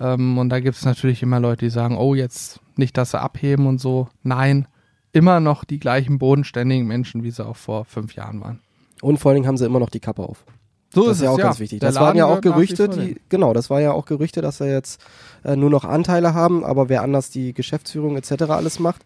[0.00, 3.20] Ähm, und da gibt es natürlich immer Leute, die sagen, oh, jetzt nicht, dass sie
[3.20, 4.08] abheben und so.
[4.22, 4.66] Nein,
[5.12, 8.60] immer noch die gleichen bodenständigen Menschen, wie sie auch vor fünf Jahren waren.
[9.02, 10.44] Und vor allen Dingen haben sie immer noch die Kappe auf.
[10.94, 11.80] So das ist ja auch ganz wichtig.
[11.80, 14.70] Der Das waren ja auch Gerüchte, die, genau, das war ja auch Gerüchte, dass er
[14.70, 15.00] jetzt
[15.44, 18.42] äh, nur noch Anteile haben, aber wer anders die Geschäftsführung etc.
[18.50, 19.02] alles macht.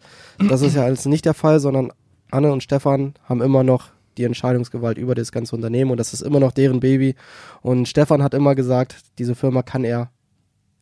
[0.49, 1.91] Das ist ja alles nicht der Fall, sondern
[2.29, 6.21] Anne und Stefan haben immer noch die Entscheidungsgewalt über das ganze Unternehmen und das ist
[6.21, 7.15] immer noch deren Baby.
[7.61, 10.09] Und Stefan hat immer gesagt, diese Firma kann er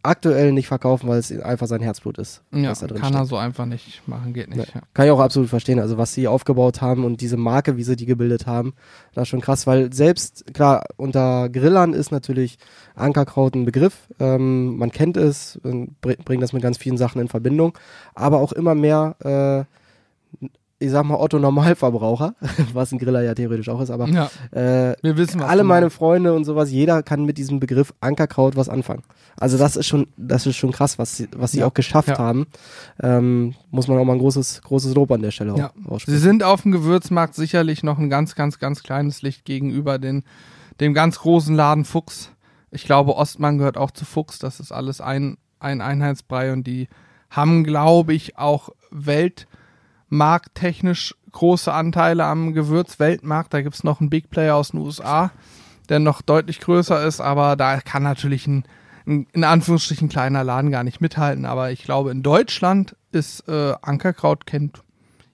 [0.06, 2.42] aktuell nicht verkaufen, weil es einfach sein Herzblut ist.
[2.52, 3.16] Ja, kann steckt.
[3.16, 4.74] er so einfach nicht machen, geht nicht.
[4.74, 4.82] Ja.
[4.94, 5.80] Kann ich auch absolut verstehen.
[5.80, 8.74] Also was sie aufgebaut haben und diese Marke, wie sie die gebildet haben,
[9.14, 12.58] das ist schon krass, weil selbst, klar, unter Grillern ist natürlich
[12.96, 14.08] Ankerkraut ein Begriff.
[14.20, 17.78] Ähm, man kennt es, bringt das mit ganz vielen Sachen in Verbindung,
[18.14, 19.16] aber auch immer mehr,
[19.68, 19.76] äh,
[20.86, 22.36] ich sag mal, Otto Normalverbraucher,
[22.74, 25.90] was ein Griller ja theoretisch auch ist, aber Ja, äh, wir wissen, alle meine.
[25.90, 29.04] Freunde und sowas, jeder kann mit diesem Begriff Ankerkraut was anfangen.
[29.38, 31.68] Also das ist schon, das ist schon krass, was sie, was sie Ja.
[31.68, 32.18] auch geschafft Ja.
[32.18, 32.48] haben.
[33.02, 35.68] Ähm, muss man auch mal ein großes, großes Lob an der Stelle Ja.
[35.68, 36.20] auch Sie aussprechen.
[36.20, 40.24] sind auf dem Gewürzmarkt sicherlich noch ein ganz, ganz, ganz kleines Licht gegenüber den,
[40.80, 42.32] dem ganz großen Laden Fuchs.
[42.72, 44.40] Ich glaube, Ostmann gehört auch zu Fuchs.
[44.40, 46.88] Das ist alles ein, ein Einheitsbrei und die
[47.30, 48.70] haben, glaube ich, auch
[50.10, 53.54] weltmarkttechnisch große Anteile am Gewürzweltmarkt.
[53.54, 55.32] Da gibt es noch einen Big Player aus den USA,
[55.90, 58.64] der noch deutlich größer ist, aber da kann natürlich ein,
[59.06, 61.46] ein in Anführungsstrichen kleiner Laden gar nicht mithalten.
[61.46, 64.82] Aber ich glaube, in Deutschland ist äh, Ankerkraut kennt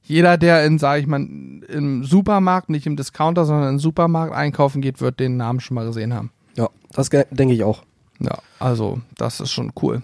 [0.03, 4.81] jeder, der in, sage ich mal, im Supermarkt, nicht im Discounter, sondern im Supermarkt einkaufen
[4.81, 6.31] geht, wird den Namen schon mal gesehen haben.
[6.57, 7.84] Ja, das denke ich auch.
[8.19, 10.01] Ja, also das ist schon cool.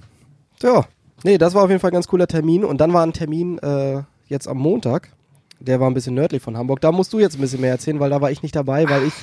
[0.61, 0.85] Ja,
[1.23, 2.63] nee, das war auf jeden Fall ein ganz cooler Termin.
[2.63, 5.11] Und dann war ein Termin äh, jetzt am Montag.
[5.59, 6.81] Der war ein bisschen nördlich von Hamburg.
[6.81, 9.03] Da musst du jetzt ein bisschen mehr erzählen, weil da war ich nicht dabei, weil
[9.03, 9.13] ich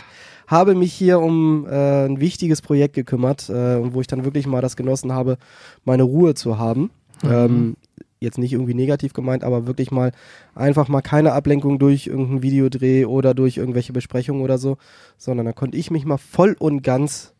[0.47, 4.47] habe mich hier um äh, ein wichtiges Projekt gekümmert äh, und wo ich dann wirklich
[4.47, 5.38] mal das genossen habe,
[5.85, 6.90] meine Ruhe zu haben.
[7.23, 7.77] Ähm,
[8.25, 10.12] jetzt nicht irgendwie negativ gemeint, aber wirklich mal
[10.55, 14.79] einfach mal keine Ablenkung durch irgendeinen Videodreh oder durch irgendwelche Besprechungen oder so,
[15.17, 17.34] sondern da konnte ich mich mal voll und ganz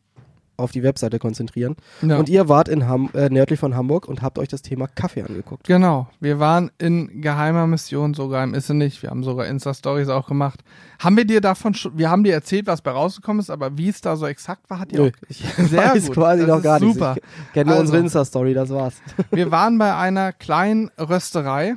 [0.57, 1.77] auf die Webseite konzentrieren.
[2.03, 2.17] Ja.
[2.19, 5.23] Und ihr wart in Ham äh, nördlich von Hamburg und habt euch das Thema Kaffee
[5.23, 5.67] angeguckt.
[5.67, 9.03] Genau, wir waren in geheimer Mission sogar im Issenich.
[9.03, 10.61] Wir haben sogar Insta-Stories auch gemacht.
[10.99, 13.89] Haben wir dir davon schon, wir haben dir erzählt, was bei rausgekommen ist, aber wie
[13.89, 15.39] es da so exakt war, hat dir Nö, auch ich
[15.69, 16.95] Sehr weiß gut, quasi das noch ist gar nichts.
[16.95, 17.17] super.
[17.17, 17.81] Ich kenne Also.
[17.83, 18.95] unsere Insta-Story, das war's.
[19.31, 21.75] Wir waren bei einer kleinen Rösterei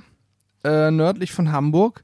[0.63, 2.03] äh, nördlich von Hamburg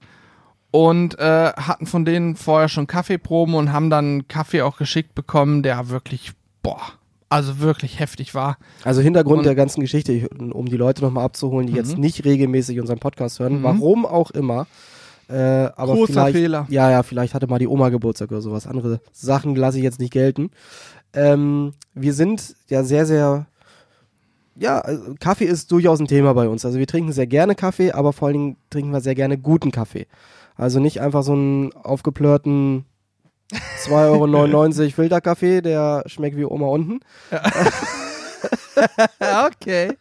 [0.71, 5.61] und äh, hatten von denen vorher schon Kaffeeproben und haben dann Kaffee auch geschickt bekommen,
[5.61, 6.31] der wirklich,
[6.63, 6.81] boah,
[7.29, 8.57] also wirklich heftig war.
[8.83, 12.25] Also Hintergrund Und- der ganzen Geschichte, ich- um die Leute nochmal abzuholen, die jetzt nicht
[12.25, 13.63] regelmäßig unseren Podcast hören, Mhm.
[13.63, 14.65] warum auch immer.
[15.29, 15.35] Äh,
[15.75, 16.65] aber Großer Fehler.
[16.69, 18.67] Ja, ja, vielleicht hatte mal die Oma Geburtstag oder sowas.
[18.67, 20.49] Andere Sachen lasse ich jetzt nicht gelten.
[21.13, 23.45] Ähm, wir sind ja sehr, sehr
[24.55, 26.63] ja, also Kaffee ist durchaus ein Thema bei uns.
[26.65, 29.71] Also wir trinken sehr gerne Kaffee, aber vor allen Dingen trinken wir sehr gerne guten
[29.71, 30.05] Kaffee.
[30.55, 32.85] Also nicht einfach so einen aufgeplörten
[33.85, 36.99] 2,99 Euro Filterkaffee, der schmeckt wie Oma unten.
[39.47, 39.93] okay.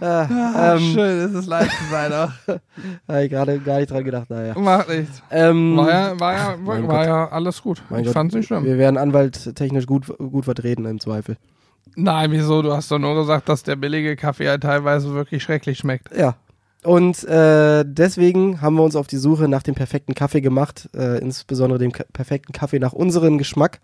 [0.00, 2.12] Ah, Ah, ähm, schön, es ist leicht zu sein.
[2.12, 2.30] auch.
[3.08, 4.58] Habe ich gerade gar nicht dran gedacht, naja.
[4.58, 5.22] Macht nichts.
[5.30, 7.06] Ähm, War ja, war ja, war Gott.
[7.06, 7.82] ja alles gut.
[7.88, 8.64] mein ich Gott, fand's nicht schlimm.
[8.64, 11.36] Wir werden anwalttechnisch gut, gut vertreten im Zweifel.
[11.94, 12.62] Nein, wieso?
[12.62, 16.08] Du hast doch nur gesagt, dass der billige Kaffee ja teilweise wirklich schrecklich schmeckt.
[16.16, 16.34] Ja.
[16.84, 21.18] Und äh, deswegen haben wir uns auf die Suche nach dem perfekten Kaffee gemacht, äh,
[21.18, 23.80] insbesondere dem ka perfekten Kaffee nach unserem Geschmack.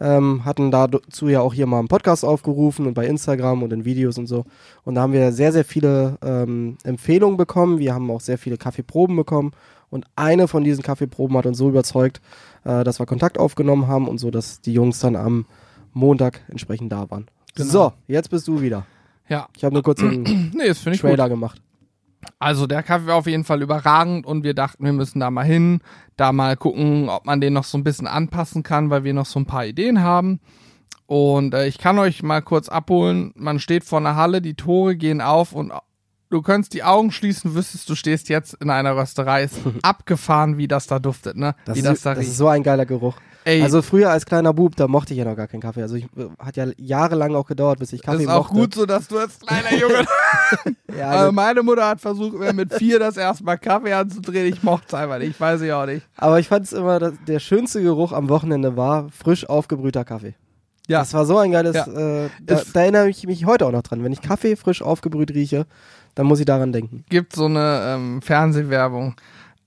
[0.00, 3.84] Ähm, hatten dazu ja auch hier mal einen Podcast aufgerufen und bei Instagram und in
[3.84, 4.44] Videos und so.
[4.84, 7.80] Und da haben wir sehr, sehr viele ähm, Empfehlungen bekommen.
[7.80, 9.50] Wir haben auch sehr viele Kaffeeproben bekommen.
[9.90, 12.20] Und eine von diesen Kaffeeproben hat uns so überzeugt,
[12.62, 15.46] äh, dass wir Kontakt aufgenommen haben und so, dass die Jungs dann am
[15.92, 17.26] Montag entsprechend da waren.
[17.56, 17.70] Genau.
[17.70, 18.86] So, jetzt bist du wieder.
[19.28, 19.48] Ja.
[19.56, 20.22] Ich habe nur kurz einen
[20.54, 21.00] Nee, ich gut.
[21.00, 21.60] Trailer gemacht.
[22.38, 25.44] Also der Kaffee war auf jeden Fall überragend und wir dachten, wir müssen da mal
[25.44, 25.80] hin,
[26.16, 29.26] da mal gucken, ob man den noch so ein bisschen anpassen kann, weil wir noch
[29.26, 30.40] so ein paar Ideen haben.
[31.06, 33.32] Und äh, ich kann euch mal kurz abholen.
[33.34, 35.72] Man steht vor einer Halle, die Tore gehen auf und
[36.30, 39.44] du könntest die Augen schließen, wüsstest, du stehst jetzt in einer Rösterei.
[39.44, 41.54] Ist abgefahren, wie das da duftet, ne?
[41.64, 42.30] Das, wie ist, das da das riecht.
[42.32, 43.16] ist so ein geiler Geruch.
[43.44, 45.80] Ey, Also früher als kleiner Bub, da mochte ich ja noch gar keinen Kaffee.
[45.80, 48.60] Also ich äh, hat ja jahrelang auch gedauert, bis ich das Kaffee ist auch mochte.
[48.60, 50.04] gut so, dass du als kleiner Junge
[50.98, 54.52] Ja, Also meine Mutter hat versucht, mir mit vier das erste Mal Kaffee anzudrehen.
[54.52, 55.30] Ich mochte es einfach nicht.
[55.30, 56.06] Ich weiß ich auch nicht.
[56.16, 60.34] aber ich fand es immer, dass der schönste Geruch am Wochenende war frisch aufgebrühter Kaffee.
[60.88, 61.00] Ja.
[61.00, 61.86] Das war so ein geiles, Ja.
[61.86, 64.02] äh, da, da erinnere ich mich heute auch noch dran.
[64.02, 65.66] Wenn ich Kaffee frisch aufgebrüht rieche,
[66.14, 67.04] dann muss ich daran denken.
[67.10, 69.14] Gibt so eine ähm, Fernsehwerbung,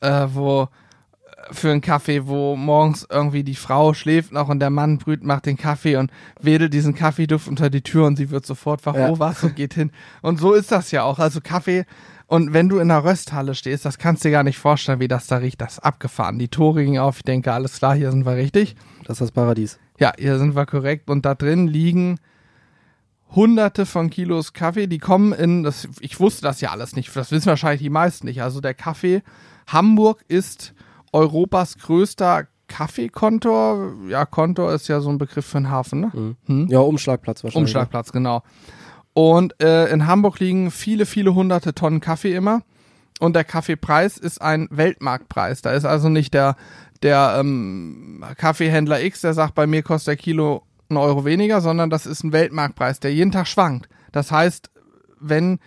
[0.02, 4.72] äh, wo äh, für einen Kaffee, wo morgens irgendwie die Frau schläft noch und der
[4.72, 6.12] Mann brüht, macht den Kaffee und
[6.42, 8.96] wedelt diesen Kaffeeduft unter die Tür und sie wird sofort wach.
[8.96, 9.10] Ja.
[9.10, 9.44] Oh, was?
[9.44, 9.92] Und geht hin.
[10.22, 11.20] Und so ist das ja auch.
[11.20, 11.86] Also Kaffee.
[12.26, 15.08] Und wenn du in einer Rösthalle stehst, das kannst du dir gar nicht vorstellen, wie
[15.10, 15.60] das da riecht.
[15.62, 16.40] Das ist abgefahren.
[16.40, 17.18] Die Tore gingen auf.
[17.18, 18.76] Ich denke, alles klar, hier sind wir richtig.
[19.04, 19.78] Das ist das Paradies.
[20.02, 21.12] Ja, hier sind wir korrekt.
[21.12, 22.20] Und da drin liegen
[23.36, 27.32] hunderte von Kilos Kaffee, die kommen in, das, ich wusste das ja alles nicht, das
[27.32, 28.42] wissen wahrscheinlich die meisten nicht.
[28.42, 29.22] Also der Kaffee,
[29.68, 30.74] Hamburg ist
[31.14, 33.94] Europas größter Kaffeekontor.
[34.10, 36.36] Ja, Kontor ist ja so ein Begriff für einen Hafen, ne?
[36.48, 36.68] Hm?
[36.68, 37.68] Ja, Umschlagplatz wahrscheinlich.
[37.70, 38.42] Umschlagplatz, genau.
[39.14, 42.64] Und äh, in Hamburg liegen viele, viele hunderte Tonnen Kaffee immer.
[43.20, 45.62] Und der Kaffeepreis ist ein Weltmarktpreis.
[45.62, 46.56] Da ist also nicht der,
[47.04, 51.90] der ähm, Kaffeehändler X, der sagt, bei mir kostet der Kilo einen Euro weniger, sondern
[51.90, 53.90] das ist ein Weltmarktpreis, der jeden Tag schwankt.
[54.12, 54.70] Das heißt,
[55.20, 55.60] wenn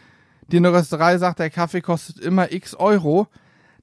[0.49, 3.29] die eine Rösterei sagt, der Kaffee kostet immer X Euro,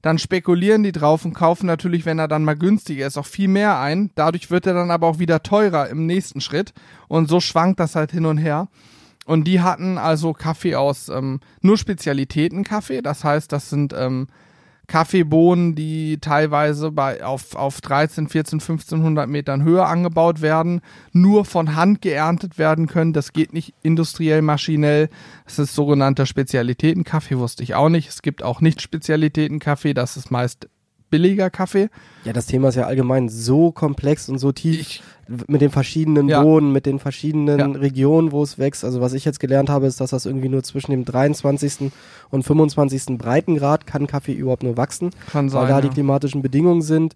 [0.00, 3.48] dann spekulieren die drauf und kaufen natürlich, wenn er dann mal günstiger ist, auch viel
[3.48, 4.10] mehr ein.
[4.16, 6.74] Dadurch wird er dann aber auch wieder teurer im nächsten Schritt.
[7.06, 8.68] Und so schwankt das halt hin und her.
[9.26, 13.00] Und die hatten also Kaffee aus ähm, nur Spezialitätenkaffee.
[13.00, 14.26] Das heißt, das sind ähm,
[14.92, 20.82] Kaffeebohnen, die teilweise bei, auf, auf 13, 14, 1500 Metern Höhe angebaut werden,
[21.12, 23.14] nur von Hand geerntet werden können.
[23.14, 25.08] Das geht nicht industriell, maschinell.
[25.46, 28.10] Das ist sogenannter Spezialitätenkaffee, wusste ich auch nicht.
[28.10, 30.68] Es gibt auch nicht Spezialitätenkaffee, das ist meist
[31.12, 31.88] billiger Kaffee.
[32.24, 35.02] Ja, das Thema ist ja allgemein so komplex und so tief Ich,
[35.46, 36.42] mit den verschiedenen Ja.
[36.42, 37.66] Boden, mit den verschiedenen Ja.
[37.66, 38.84] Regionen, wo es wächst.
[38.84, 41.92] Also was ich jetzt gelernt habe, ist, dass das irgendwie nur zwischen dem 23.
[42.30, 43.18] und 25.
[43.18, 45.62] Breitengrad kann Kaffee überhaupt nur wachsen, kann sein.
[45.62, 45.92] weil da die ja.
[45.92, 47.14] klimatischen Bedingungen sind.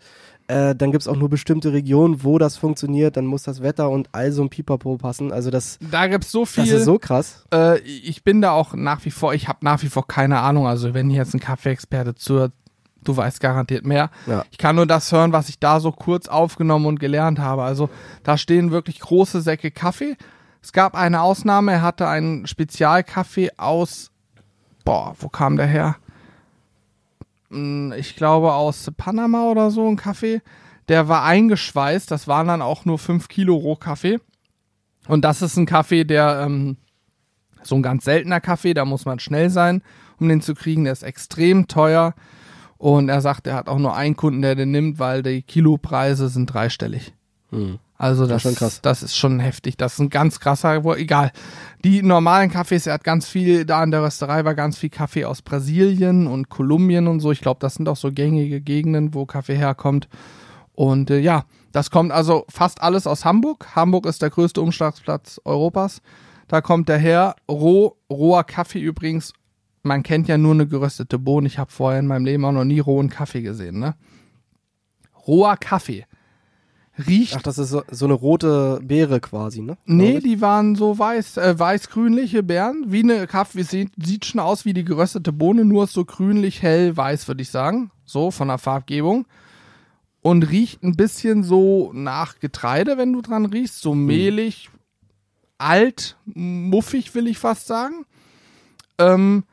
[0.49, 3.17] Äh, dann gibt's auch nur bestimmte Regionen, wo das funktioniert.
[3.17, 5.33] Dann muss das Wetter und all so ein Pipapo passen.
[5.33, 6.63] Also das, Da gibt's so viel.
[6.65, 7.45] das ist so krass.
[7.53, 10.69] Äh, ich bin da auch nach wie vor, ich habe nach wie vor keine Ahnung.
[10.69, 12.53] Also wenn hier jetzt ein Kaffeeexperte zuhört,
[13.09, 14.11] du weißt garantiert mehr.
[14.27, 14.45] Ja.
[14.51, 17.63] Ich kann nur das hören, was ich da so kurz aufgenommen und gelernt habe.
[17.63, 17.89] Also
[18.23, 20.17] da stehen wirklich große Säcke Kaffee.
[20.63, 24.11] Es gab eine Ausnahme, er hatte einen Spezialkaffee aus,
[24.85, 25.97] boah, wo kam der her?
[27.51, 30.43] Hm, Ich glaube aus Panama oder so, ein Kaffee.
[30.89, 34.19] Der war eingeschweißt, das waren dann auch nur 5 Kilo Rohkaffee.
[35.09, 36.77] Und das ist ein Kaffee, der ähm,
[37.63, 39.83] so ein ganz seltener Kaffee, da muss man schnell sein,
[40.19, 40.85] um den zu kriegen.
[40.85, 42.15] Der ist extrem teuer.
[42.79, 46.29] Und er sagt, er hat auch nur einen Kunden, der den nimmt, weil die Kilopreise
[46.29, 47.15] sind dreistellig.
[47.99, 48.81] Also das, schon krass.
[48.83, 49.77] das ist schon heftig.
[49.79, 51.33] Das ist ein ganz krasser, wo, egal.
[51.83, 55.25] Die normalen Kaffees, er hat ganz viel, da in der Rösterei war ganz viel Kaffee
[55.25, 57.33] aus Brasilien und Kolumbien und so.
[57.33, 60.09] Ich glaube, das sind auch so gängige Gegenden, wo Kaffee herkommt.
[60.75, 63.75] Und äh, ja, das kommt also fast alles aus Hamburg.
[63.75, 66.03] Hamburg ist der größte Umschlagsplatz Europas.
[66.49, 67.35] Da kommt der her.
[67.51, 69.33] Roh, roher Kaffee übrigens.
[69.87, 71.47] Man kennt ja nur eine geröstete Bohne.
[71.47, 73.79] Ich habe vorher in meinem Leben auch noch nie rohen Kaffee gesehen.
[73.79, 73.95] Ne?
[75.27, 76.07] Roher Kaffee.
[77.07, 79.77] Riecht Ach, das ist so, so eine rote Beere quasi, ne?
[79.85, 82.87] Nee, die waren so weiß, äh, weiß-grünliche Beeren.
[82.89, 87.29] Wie eine Kaffee, sieht, sieht schon aus wie die geröstete Bohne, nur so grünlich hell-weiß,
[87.29, 87.91] würde ich sagen.
[88.07, 89.27] So, von der Farbgebung.
[90.23, 93.83] Und riecht ein bisschen so nach Getreide, wenn du dran riechst.
[93.83, 94.71] So mehlig,
[95.59, 98.07] alt, muffig, will ich fast sagen.
[98.99, 99.45] Ähm,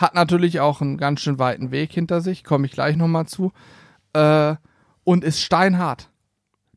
[0.00, 3.52] hat natürlich auch einen ganz schön weiten Weg hinter sich, komme ich gleich nochmal zu.
[4.12, 4.56] Äh,
[5.04, 6.10] und ist steinhart.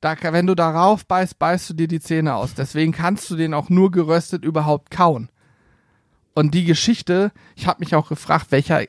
[0.01, 2.53] Da, wenn du darauf beißt, beißt du dir die Zähne aus.
[2.55, 5.29] Deswegen kannst du den auch nur geröstet überhaupt kauen.
[6.33, 8.81] Und die Geschichte, ich habe mich auch gefragt, welcher,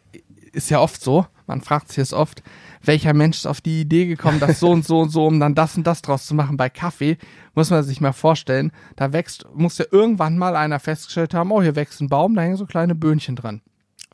[0.52, 2.42] ist ja oft so, man fragt sich es oft,
[2.82, 5.54] welcher Mensch ist auf die Idee gekommen, das so und so und so, um dann
[5.54, 6.56] das und das draus zu machen.
[6.56, 7.18] Bei Kaffee
[7.54, 11.62] muss man sich mal vorstellen, da wächst, muss ja irgendwann mal einer festgestellt haben, oh,
[11.62, 13.60] hier wächst ein Baum, da hängen so kleine Böhnchen dran.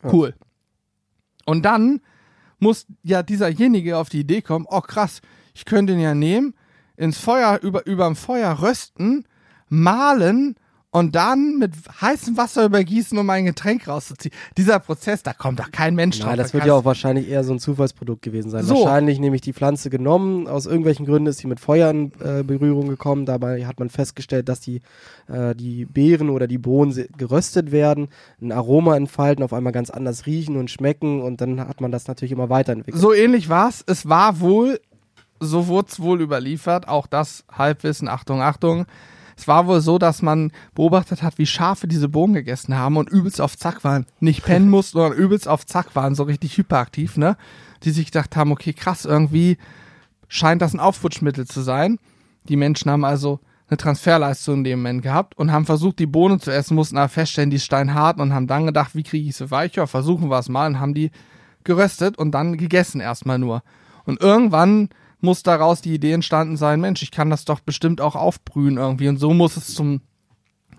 [0.02, 0.34] Cool.
[1.46, 2.00] Und dann
[2.58, 5.20] muss ja dieserjenige auf die Idee kommen, oh krass,
[5.54, 6.54] ich könnte ihn ja nehmen,
[6.96, 9.24] ins Feuer, über, überm Feuer rösten,
[9.68, 10.56] mahlen
[10.92, 14.34] und dann mit heißem Wasser übergießen, um ein Getränk rauszuziehen.
[14.56, 16.36] Dieser Prozess, da kommt doch kein Mensch Nein, drauf.
[16.36, 18.64] das Da wird ja auch wahrscheinlich eher so ein Zufallsprodukt gewesen sein.
[18.64, 18.74] So.
[18.74, 22.88] Wahrscheinlich nämlich die Pflanze genommen, aus irgendwelchen Gründen ist sie mit Feuer in äh, Berührung
[22.88, 23.24] gekommen.
[23.24, 24.80] Dabei hat man festgestellt, dass die,
[25.28, 28.08] äh, die Beeren oder die Bohnen geröstet werden,
[28.40, 32.08] ein Aroma entfalten, auf einmal ganz anders riechen und schmecken und dann hat man das
[32.08, 33.00] natürlich immer weiterentwickelt.
[33.00, 33.84] So ähnlich war's.
[33.86, 34.80] Es war wohl,
[35.38, 38.86] so wurde es wohl überliefert, auch das Halbwissen, Achtung, Achtung.
[39.40, 43.08] Es war wohl so, dass man beobachtet hat, wie Schafe diese Bohnen gegessen haben und
[43.08, 44.04] übelst auf Zack waren.
[44.20, 47.38] Nicht pennen mussten, sondern übelst auf Zack waren, so richtig hyperaktiv, ne?
[47.82, 49.56] Die sich gedacht haben, okay, krass, irgendwie
[50.28, 51.98] scheint das ein Aufputschmittel zu sein.
[52.50, 56.38] Die Menschen haben also eine Transferleistung in dem Moment gehabt und haben versucht, die Bohnen
[56.38, 59.36] zu essen, mussten aber feststellen, die ist steinhart und haben dann gedacht, wie kriege ich
[59.36, 59.86] sie weicher?
[59.86, 61.12] Versuchen wir es mal und haben die
[61.64, 63.62] geröstet und dann gegessen erstmal nur.
[64.04, 68.16] Und irgendwann muss daraus die Idee entstanden sein, Mensch, ich kann das doch bestimmt auch
[68.16, 70.00] aufbrühen irgendwie und so muss es zum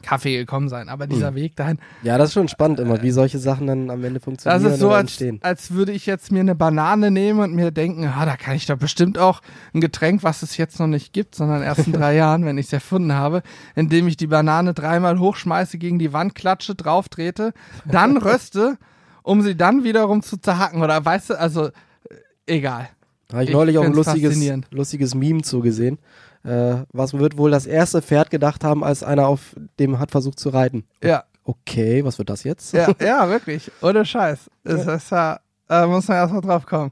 [0.02, 0.90] Kaffee gekommen sein.
[0.90, 4.04] Aber dieser Weg dahin, Ja, das ist schon spannend immer, wie solche Sachen dann am
[4.04, 7.54] Ende funktionieren das ist so, als, als würde ich jetzt mir eine Banane nehmen und
[7.54, 9.42] mir denken, ah, da kann ich doch bestimmt auch
[9.74, 12.68] ein Getränk, was es jetzt noch nicht gibt, sondern erst in drei Jahren, wenn ich
[12.68, 13.44] es erfunden habe,
[13.76, 17.54] indem ich die Banane dreimal hochschmeiße, gegen die Wand klatsche, drauf trete,
[17.86, 18.78] dann röste,
[19.24, 20.82] um sie dann wiederum zu zerhacken.
[20.82, 21.72] Oder weißt du, also äh,
[22.48, 22.90] egal.
[23.34, 24.38] Habe ich, Ich neulich auch ein lustiges,
[24.72, 26.00] lustiges Meme zugesehen.
[26.44, 30.40] Äh, was wird wohl das erste Pferd gedacht haben, als einer auf dem hat versucht
[30.40, 30.86] zu reiten?
[31.04, 32.74] Ja, Okay, was wird das jetzt?
[32.74, 33.72] ja, ja, wirklich.
[33.82, 34.50] Ohne Scheiß.
[34.64, 36.92] Es ist ja, äh, muss man erstmal drauf kommen.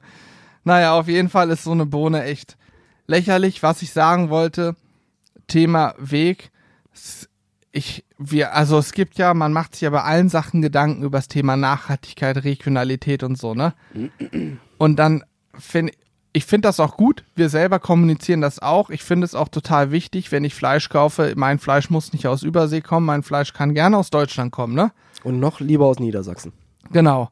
[0.64, 2.58] Naja, auf jeden Fall ist so eine Bohne echt
[3.08, 3.62] lächerlich.
[3.64, 4.76] Was ich sagen wollte,
[5.48, 6.52] Thema Weg.
[7.72, 11.20] Ich, wir, also es gibt ja, man macht sich ja bei allen Sachen Gedanken über
[11.20, 13.74] das Thema Nachhaltigkeit, Regionalität und so, ne?
[14.78, 15.24] Und dann
[15.54, 15.94] finde
[16.32, 17.24] ich finde das auch gut.
[17.36, 18.90] Wir selber kommunizieren das auch.
[18.90, 21.34] Ich finde es auch total wichtig, wenn ich Fleisch kaufe.
[21.36, 23.06] Mein Fleisch muss nicht aus Übersee kommen.
[23.06, 24.92] Mein Fleisch kann gerne aus Deutschland kommen, ne?
[25.24, 26.54] Und noch lieber aus Niedersachsen.
[26.92, 27.30] Genau.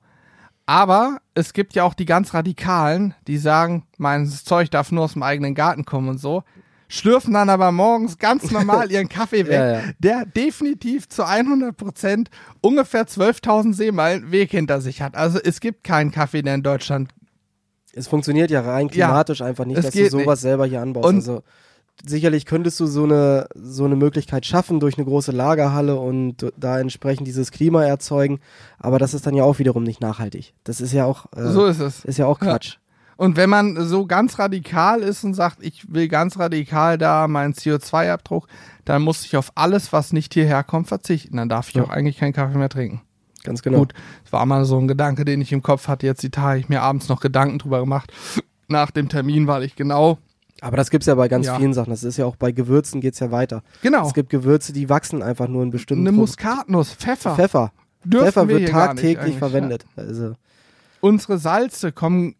[0.66, 5.14] Aber es gibt ja auch die ganz Radikalen, die sagen, mein Zeug darf nur aus
[5.14, 6.44] dem eigenen Garten kommen und so.
[6.90, 9.82] Schlürfen dann aber morgens ganz normal ihren Kaffee weg, Ja, ja.
[10.00, 12.30] der definitiv zu 100 Prozent
[12.62, 15.16] ungefähr 12.000 Seemeilen Weg hinter sich hat.
[15.16, 17.12] Also es gibt keinen Kaffee, der in Deutschland
[17.98, 21.08] Es funktioniert ja rein Ja, klimatisch einfach nicht, dass du sowas selber hier anbaust.
[21.08, 21.44] Und- also
[22.06, 26.80] sicherlich könntest du so eine so eine Möglichkeit schaffen durch eine große Lagerhalle und da
[26.80, 28.40] entsprechend dieses Klima erzeugen,
[28.78, 30.54] aber das ist dann ja auch wiederum nicht nachhaltig.
[30.64, 32.06] Das ist ja auch äh, so ist es.
[32.06, 32.52] ist ja auch Ja.
[32.52, 32.78] Quatsch.
[33.20, 37.54] Und wenn man so ganz radikal ist und sagt, ich will ganz radikal da meinen
[37.56, 38.48] CO2-Abdruck,
[38.86, 41.38] dann muss ich auf alles, was nicht hierher kommt, verzichten.
[41.38, 41.84] Dann darf ich Ja.
[41.84, 43.02] auch eigentlich keinen Kaffee mehr trinken.
[43.48, 43.80] Ganz genau.
[43.80, 43.94] Gut,
[44.24, 46.06] das war mal so ein Gedanke, den ich im Kopf hatte.
[46.06, 48.12] Jetzt die Tage ich mir abends noch Gedanken drüber gemacht.
[48.68, 50.18] Nach dem Termin, weil ich genau,
[50.60, 51.56] Aber das gibt's ja bei ganz Ja.
[51.58, 51.90] vielen Sachen.
[51.92, 53.64] Das ist ja auch bei Gewürzen geht's ja weiter.
[53.82, 57.36] genau, Es gibt Gewürze, die wachsen einfach nur in bestimmten eine Muskatnuss, Pfeffer.
[57.36, 57.72] Pfeffer.
[58.04, 59.86] Dürfen Pfeffer wir wird tagtäglich verwendet.
[59.96, 60.34] Also
[61.00, 62.36] Unsere Salze kommen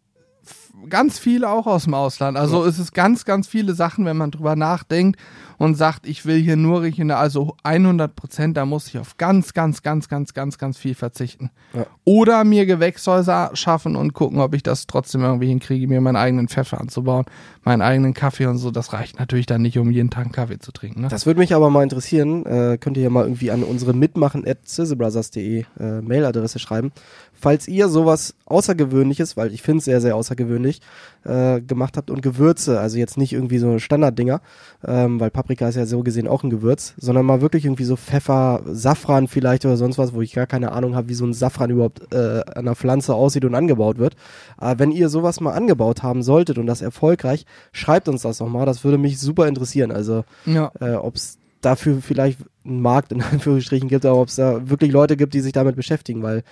[0.90, 2.38] ganz viele auch aus dem Ausland.
[2.38, 5.20] Also es ist ganz, ganz viele Sachen, wenn man drüber nachdenkt
[5.58, 9.54] und sagt, ich will hier nur regional, also 100 Prozent, da muss ich auf ganz,
[9.54, 11.50] ganz, ganz, ganz, ganz, ganz viel verzichten.
[11.74, 11.86] Ja.
[12.04, 16.48] Oder mir Gewächshäuser schaffen und gucken, ob ich das trotzdem irgendwie hinkriege, mir meinen eigenen
[16.48, 17.26] Pfeffer anzubauen,
[17.64, 18.72] meinen eigenen Kaffee und so.
[18.72, 21.02] Das reicht natürlich dann nicht, um jeden Tag einen Kaffee zu trinken.
[21.02, 21.08] Ne?
[21.08, 22.46] Das würde mich aber mal interessieren.
[22.46, 25.66] Äh, könnt ihr ja mal irgendwie an unsere mitmachen at äh,
[26.02, 26.92] Mailadresse schreiben.
[27.40, 30.82] Falls ihr sowas Außergewöhnliches, weil ich finde es sehr, sehr außergewöhnlich,
[31.24, 34.42] äh, gemacht habt und Gewürze, also jetzt nicht irgendwie so Standarddinger,
[34.86, 37.96] ähm, weil Paprika ist ja so gesehen auch ein Gewürz, sondern mal wirklich irgendwie so
[37.96, 41.34] Pfeffer, Safran vielleicht oder sonst was, wo ich gar keine Ahnung habe, wie so ein
[41.34, 44.16] Safran überhaupt äh, an einer Pflanze aussieht und angebaut wird.
[44.58, 48.48] Aber wenn ihr sowas mal angebaut haben solltet und das erfolgreich, schreibt uns das doch
[48.50, 48.66] mal.
[48.66, 49.92] Das würde mich super interessieren.
[49.92, 50.72] Also Ja.
[50.80, 54.92] äh, ob es dafür vielleicht einen Markt in Anführungsstrichen gibt, aber ob es da wirklich
[54.92, 56.44] Leute gibt, die sich damit beschäftigen, weil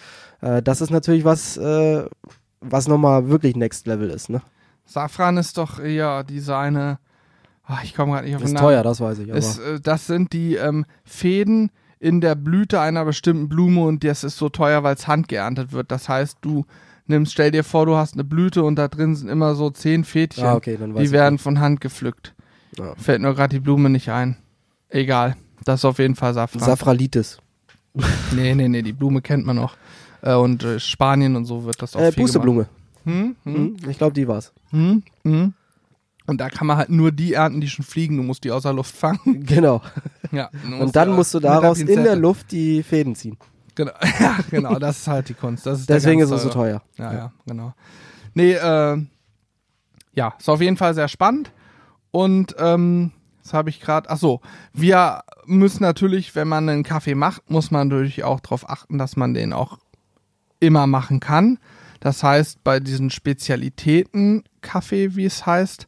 [0.41, 2.05] äh, das ist natürlich was, äh,
[2.61, 4.29] was nochmal wirklich Next Level ist.
[4.29, 4.41] Ne?
[4.85, 6.99] Safran ist doch eher diese eine,
[7.65, 8.65] ah, ich komme gerade nicht auf den Ist Namen.
[8.65, 9.29] teuer, das weiß ich.
[9.29, 14.23] Ist, äh, das sind die ähm, Fäden in der Blüte einer bestimmten Blume und das
[14.23, 15.91] ist so teuer, weil es handgeerntet wird.
[15.91, 16.65] Das heißt, du
[17.07, 20.03] nimmst, stell dir vor, du hast eine Blüte und da drin sind immer so zehn
[20.03, 20.45] Fädchen.
[20.45, 21.41] Ah, okay, die werden nicht.
[21.43, 22.35] von Hand gepflückt.
[22.77, 22.93] Ja.
[22.95, 24.37] Fällt nur gerade die Blume nicht ein.
[24.89, 25.35] Egal.
[25.63, 26.61] Das ist auf jeden Fall Safran.
[26.61, 27.39] Safralitis.
[28.33, 29.77] nee, nee, nee, die Blume kennt man noch.
[30.25, 32.67] Äh, und äh, Spanien und so wird das auch Äh, viel Pusteblume.
[33.05, 33.77] Hm, hm, Hm?
[33.89, 34.51] Ich glaube, die war's.
[34.71, 35.53] hm, hm.
[36.27, 38.17] Und da kann man halt nur die ernten, die schon fliegen.
[38.17, 39.19] Du musst die außer Luft fangen.
[39.45, 39.81] Genau.
[40.31, 40.49] ja,
[40.81, 42.15] Und dann musst du mit der daraus in der.
[42.15, 43.37] Luft die Fäden ziehen.
[43.75, 45.67] Genau, ja, genau, das ist halt die Kunst.
[45.67, 46.81] Das ist Deswegen ist es so teuer.
[46.97, 47.73] Ja, ja, genau.
[48.33, 48.97] Nee, äh,
[50.13, 51.51] ja, ist auf jeden Fall sehr spannend.
[52.09, 53.11] Und ähm,
[53.43, 54.09] das habe ich gerade.
[54.09, 54.41] Ach so,
[54.73, 59.15] wir müssen natürlich, wenn man einen Kaffee macht, muss man natürlich auch darauf achten, dass
[59.15, 59.77] man den auch
[60.59, 61.59] immer machen kann.
[61.99, 65.87] Das heißt, bei diesen Spezialitäten Kaffee, wie es heißt,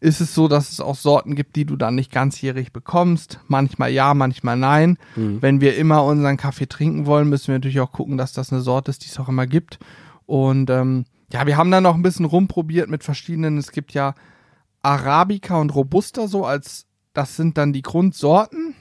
[0.00, 3.40] ist es so, dass es auch Sorten gibt, die du dann nicht ganzjährig bekommst.
[3.48, 4.98] Manchmal ja, manchmal nein.
[5.40, 8.62] Wenn wir immer unseren Kaffee trinken wollen, müssen wir natürlich auch gucken, dass das eine
[8.62, 9.78] Sorte ist, die es auch immer gibt.
[10.26, 13.58] Und ähm, ja, wir haben dann noch ein bisschen rumprobiert mit verschiedenen.
[13.58, 14.14] Es gibt ja
[14.82, 18.74] Arabica und Robusta so als, das sind dann die Grundsorten.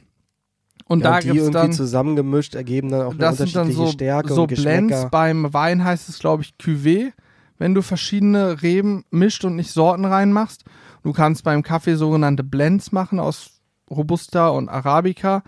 [0.88, 3.56] Und Ja, da und die gibt's irgendwie dann zusammengemischt ergeben dann auch eine das sind
[3.56, 4.56] dann unterschiedliche so, Stärke so und.
[4.56, 5.08] Blends.
[5.10, 7.12] Beim Wein heißt es, glaube ich, Cuvée,
[7.58, 10.64] wenn du verschiedene Reben mischt und nicht Sorten reinmachst.
[11.04, 15.44] Du kannst beim Kaffee sogenannte Blends machen aus Robusta und Arabica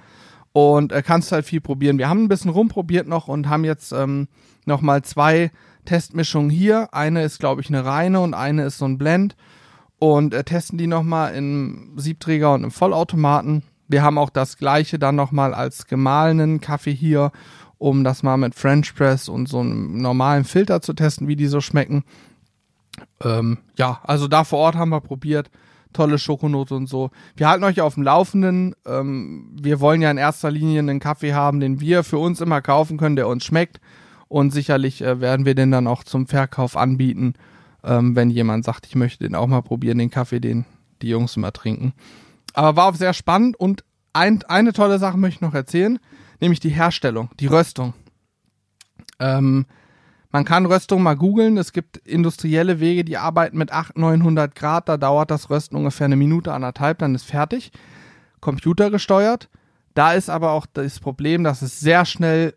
[0.54, 1.98] und äh, kannst halt viel probieren.
[1.98, 4.28] Wir haben ein bisschen rumprobiert noch und haben jetzt ähm,
[4.66, 5.52] nochmal zwei
[5.86, 6.94] Testmischungen hier.
[6.94, 9.36] Eine ist, glaube ich, eine reine und eine ist so ein Blend
[10.00, 13.64] und äh, testen die nochmal im Siebträger und im Vollautomaten.
[13.88, 17.32] Wir haben auch das gleiche dann nochmal als gemahlenen Kaffee hier,
[17.78, 21.48] um das mal mit French Press und so einem normalen Filter zu testen, wie die
[21.48, 22.04] so schmecken.
[23.24, 25.50] Ähm, ja, also da vor Ort haben wir probiert.
[25.94, 27.12] Tolle Schokonote und so.
[27.36, 28.76] Wir halten euch auf dem Laufenden.
[28.86, 32.62] Ähm, wir wollen ja in erster Linie einen Kaffee haben, den wir für uns immer
[32.62, 33.80] kaufen können, der uns schmeckt.
[34.28, 37.36] Und sicherlich äh, werden wir den dann auch zum Verkauf anbieten,
[37.84, 40.66] ähm, wenn jemand sagt, ich möchte den auch mal probieren, den Kaffee, den
[41.02, 41.94] die Jungs immer trinken.
[42.58, 43.84] Aber war auch sehr spannend und
[44.14, 46.00] ein, eine tolle Sache möchte ich noch erzählen,
[46.42, 47.94] nämlich die Herstellung, die Röstung.
[49.20, 49.68] Ähm,
[50.32, 51.58] man kann Röstung mal googeln.
[51.58, 54.90] Es gibt industrielle Wege, die arbeiten mit 800, 900 Grad.
[54.90, 57.72] Da dauert das Rösten ungefähr eine Minute, anderthalb, dann ist fertig.
[58.40, 59.50] Computergesteuert.
[59.94, 62.56] Da ist aber auch das Problem, dass es sehr schnell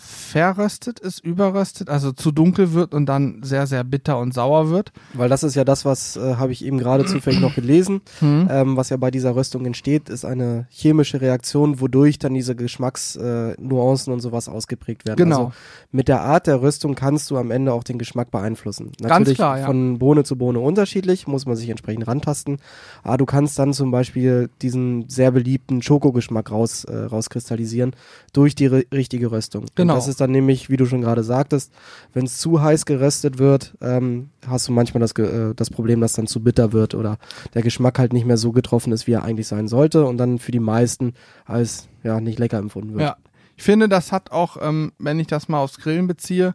[0.00, 4.92] verröstet ist, überröstet, also zu dunkel wird und dann sehr, sehr bitter und sauer wird.
[5.14, 8.48] Weil das ist ja das, was äh, habe ich eben gerade zufällig noch gelesen, Hm.
[8.50, 14.10] ähm, was ja bei dieser Röstung entsteht, ist eine chemische Reaktion, wodurch dann diese Geschmacksnuancen
[14.10, 15.16] äh, und sowas ausgeprägt werden.
[15.18, 15.36] Genau.
[15.46, 15.52] Also
[15.92, 18.92] mit der Art der Röstung kannst du am Ende auch den Geschmack beeinflussen.
[19.00, 19.66] Ganz Natürlich klar, ja.
[19.66, 22.58] von Bohne zu Bohne unterschiedlich, muss man sich entsprechend rantasten.
[23.02, 27.92] Aber du kannst dann zum Beispiel diesen sehr beliebten Schokogeschmack raus, äh, rauskristallisieren
[28.32, 29.66] durch die ri- richtige Röstung.
[29.74, 29.89] Genau.
[29.92, 31.72] Und das ist dann nämlich, wie du schon gerade sagtest,
[32.12, 36.14] wenn es zu heiß geröstet wird, ähm, hast du manchmal das, äh, das Problem, dass
[36.14, 37.18] dann zu bitter wird oder
[37.54, 40.38] der Geschmack halt nicht mehr so getroffen ist, wie er eigentlich sein sollte und dann
[40.38, 41.14] für die meisten
[41.44, 43.02] als ja nicht lecker empfunden wird.
[43.02, 43.16] Ja,
[43.56, 46.54] ich finde, das hat auch, ähm, wenn ich das mal aufs Grillen beziehe,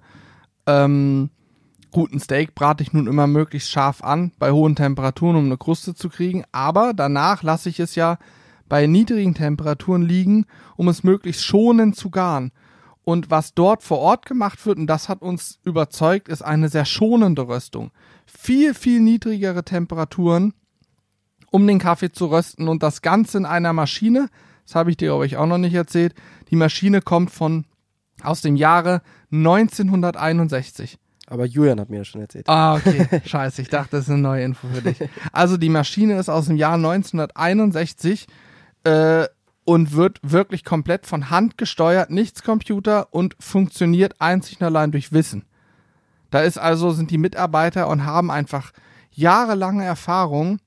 [0.65, 1.29] ähm,
[1.91, 5.95] guten Steak brate ich nun immer möglichst scharf an bei hohen Temperaturen, um eine Kruste
[5.95, 6.43] zu kriegen.
[6.51, 8.17] Aber danach lasse ich es ja
[8.67, 12.51] bei niedrigen Temperaturen liegen, um es möglichst schonend zu garen.
[13.05, 16.85] Und was dort vor Ort gemacht wird, und das hat uns überzeugt, ist eine sehr
[16.85, 17.91] schonende Röstung.
[18.25, 20.55] Viel, viel niedrigere Temperaturen,
[21.51, 24.27] um den Kaffee zu rösten und das Ganze in einer Maschine.
[24.65, 26.15] Das habe ich dir, glaube ich, auch noch nicht erzählt.
[26.49, 27.65] Die Maschine kommt von
[28.23, 30.97] aus dem Jahre 1961.
[31.27, 32.49] Aber Julian hat mir das schon erzählt.
[32.49, 33.21] Ah, okay.
[33.25, 34.97] Scheiße, ich dachte, das ist eine neue Info für dich.
[35.31, 38.25] Also die Maschine ist aus dem Jahr 1961
[38.83, 39.25] äh,
[39.65, 45.11] und wird wirklich komplett von Hand gesteuert, nichts Computer und funktioniert einzig und allein durch
[45.11, 45.43] Wissen.
[46.29, 48.71] Da ist also, sind die Mitarbeiter und haben einfach
[49.11, 50.59] jahrelange Erfahrung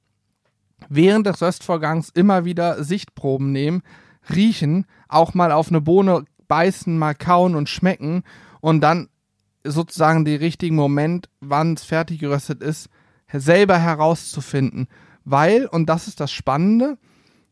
[0.89, 3.83] während des Röstvorgangs immer wieder Sichtproben nehmen,
[4.31, 8.25] riechen, auch mal auf eine Bohne beißen, mal kauen und schmecken
[8.61, 9.09] und dann
[9.65, 12.89] sozusagen den richtigen Moment, wann es fertig geröstet ist,
[13.33, 14.89] selber herauszufinden.
[15.25, 16.99] Weil, und das ist das Spannende,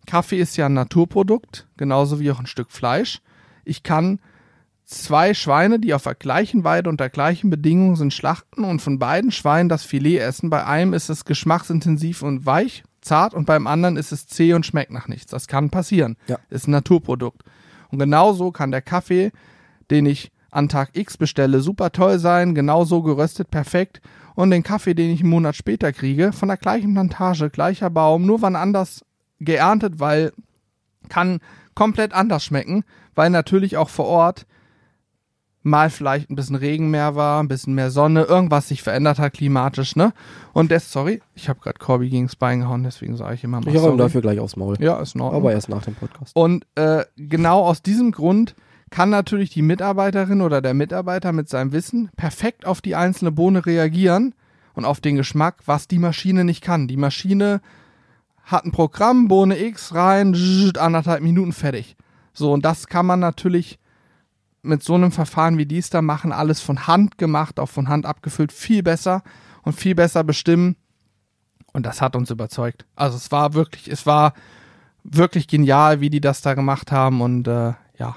[0.07, 3.21] Kaffee ist ja ein Naturprodukt, genauso wie auch ein Stück Fleisch.
[3.65, 4.21] Ich kann
[4.85, 9.33] zwei Schweine, die auf der gleichen Weide unter gleichen Bedingungen sind, schlachten und von beiden
[9.33, 10.49] Schweinen das Filet essen.
[10.49, 14.65] Bei einem ist es geschmacksintensiv und weich, zart und beim anderen ist es zäh und
[14.65, 15.31] schmeckt nach nichts.
[15.31, 16.17] Das kann passieren.
[16.29, 16.39] Ja.
[16.49, 17.43] Ist ein Naturprodukt.
[17.91, 19.33] Und genauso kann der Kaffee,
[19.91, 24.01] den ich an Tag X bestelle, super toll sein, genauso geröstet, perfekt.
[24.35, 28.27] Und den Kaffee, den ich einen Monat später kriege, von der gleichen Plantage, gleicher Baum,
[28.27, 29.05] nur wann anders
[29.41, 30.33] geerntet, weil
[31.09, 31.41] kann
[31.75, 32.85] komplett anders schmecken,
[33.15, 34.47] weil natürlich auch vor Ort
[35.67, 39.35] mal vielleicht ein bisschen Regen mehr war, ein bisschen mehr Sonne, irgendwas sich verändert hat
[39.35, 40.13] klimatisch, ne?
[40.53, 43.61] Und das, sorry, ich habe gerade Corby gegen das Bein gehauen, deswegen sage ich immer
[43.61, 44.77] mal Ich ihm dafür gleich aufs Maul.
[44.79, 45.43] Ja, ist in Ordnung.
[45.43, 46.35] Aber erst nach dem Podcast.
[46.37, 48.55] Und äh, genau aus diesem Grund
[48.91, 53.67] kann natürlich die Mitarbeiterin oder der Mitarbeiter mit seinem Wissen perfekt auf die einzelne Bohne
[53.67, 54.35] reagieren
[54.75, 56.87] und auf den Geschmack, was die Maschine nicht kann.
[56.87, 57.61] Die Maschine
[58.47, 60.35] hat ein Programm, Bohne X rein,
[60.79, 61.97] anderthalb Minuten fertig.
[62.33, 63.79] So, und das kann man natürlich
[64.63, 68.07] mit so einem Verfahren wie dies da machen, alles von Hand gemacht, auch von Hand
[68.07, 69.23] abgefüllt, viel besser
[69.63, 70.77] und viel besser bestimmen.
[71.73, 72.87] Und das hat uns überzeugt.
[72.95, 74.33] Also es war wirklich, es war
[75.03, 77.21] wirklich genial, wie die das da gemacht haben.
[77.21, 78.17] Und äh, ja,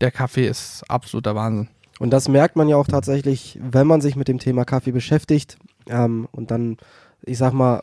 [0.00, 1.68] der Kaffee ist absoluter Wahnsinn.
[1.98, 5.56] Und das merkt man ja auch tatsächlich, wenn man sich mit dem Thema Kaffee beschäftigt
[5.88, 6.76] ähm, und dann,
[7.22, 7.82] ich sag mal,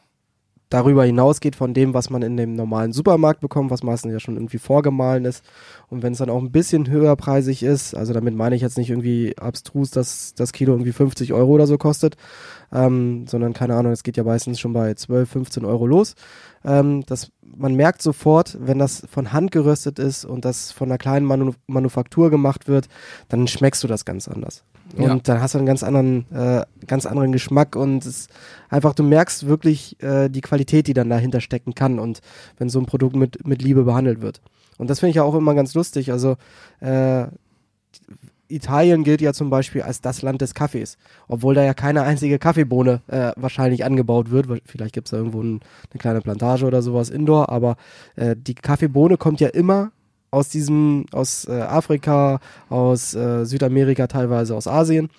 [0.70, 4.36] darüber hinausgeht von dem, was man in dem normalen Supermarkt bekommt, was meistens ja schon
[4.36, 5.43] irgendwie vorgemahlen ist.
[5.94, 8.89] Und wenn es dann auch ein bisschen höherpreisig ist, also damit meine ich jetzt nicht
[8.89, 12.18] irgendwie abstrus, dass das Kilo irgendwie 50 Euro oder so kostet,
[12.74, 16.16] ähm, sondern keine Ahnung, es geht ja meistens schon bei 12, 15 Euro los.
[16.66, 20.98] Ähm, das, man merkt sofort, wenn das von Hand geröstet ist und das von einer
[20.98, 22.88] kleinen Manu Manufaktur gemacht wird,
[23.30, 24.64] dann schmeckst du das ganz anders.
[24.98, 25.16] Und ja.
[25.24, 28.30] dann hast du einen ganz anderen, äh, ganz anderen Geschmack und es
[28.70, 32.22] einfach, du merkst wirklich äh, die Qualität, die dann dahinter stecken kann und
[32.58, 34.41] wenn so ein Produkt mit, mit Liebe behandelt wird.
[34.78, 36.12] Und das finde ich ja auch immer ganz lustig.
[36.12, 36.38] Also
[36.80, 37.28] äh,
[38.48, 40.98] Italien gilt ja zum Beispiel als das Land des Kaffees,
[41.28, 44.48] obwohl da ja keine einzige Kaffeebohne äh, wahrscheinlich angebaut wird.
[44.66, 45.62] Vielleicht gibt es da irgendwo ein,
[45.92, 47.78] eine kleine Plantage oder sowas indoor, aber
[48.16, 49.92] äh, die Kaffeebohne kommt ja immer
[50.30, 55.10] aus diesem, aus äh, Afrika, aus äh, Südamerika, teilweise aus Asien.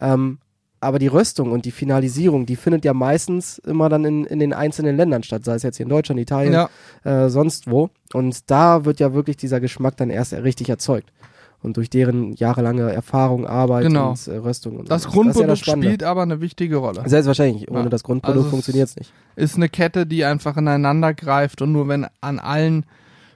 [0.00, 0.38] Ähm,
[0.84, 4.52] aber die Röstung und die Finalisierung, die findet ja meistens immer dann in, in den
[4.52, 6.68] einzelnen Ländern statt, sei es jetzt hier in Deutschland, Italien, ja.
[7.04, 7.90] äh, sonst wo.
[8.12, 11.10] Und da wird ja wirklich dieser Geschmack dann erst richtig erzeugt.
[11.62, 14.10] Und durch deren jahrelange Erfahrung, Arbeit genau.
[14.10, 14.76] und äh, Röstung.
[14.76, 17.02] Und das Grundprodukt das ja das spielt aber eine wichtige Rolle.
[17.06, 17.70] Selbstverständlich.
[17.70, 17.88] Ohne ja.
[17.88, 19.12] das Grundprodukt also funktioniert es nicht.
[19.36, 22.84] Ist eine Kette, die einfach ineinander greift und nur wenn an allen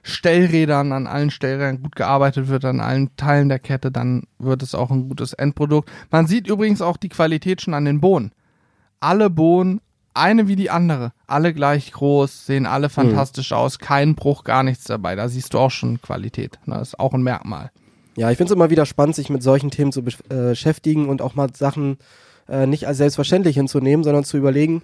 [0.09, 4.75] Stellrädern, an allen Stellrädern gut gearbeitet wird, an allen Teilen der Kette, dann wird es
[4.75, 5.89] auch ein gutes Endprodukt.
[6.11, 8.31] Man sieht übrigens auch die Qualität schon an den Bohnen.
[8.99, 9.81] Alle Bohnen,
[10.13, 12.91] eine wie die andere, alle gleich groß, sehen alle mhm.
[12.91, 13.57] fantastisch mhm.
[13.57, 15.15] aus, kein Bruch, gar nichts dabei.
[15.15, 16.59] Da siehst du auch schon Qualität.
[16.65, 17.71] Das ist auch ein Merkmal.
[18.17, 21.21] Ja, ich finde es immer wieder spannend, sich mit solchen Themen zu äh, beschäftigen und
[21.21, 21.97] auch mal Sachen
[22.49, 24.81] äh, nicht als selbstverständlich hinzunehmen, sondern zu überlegen,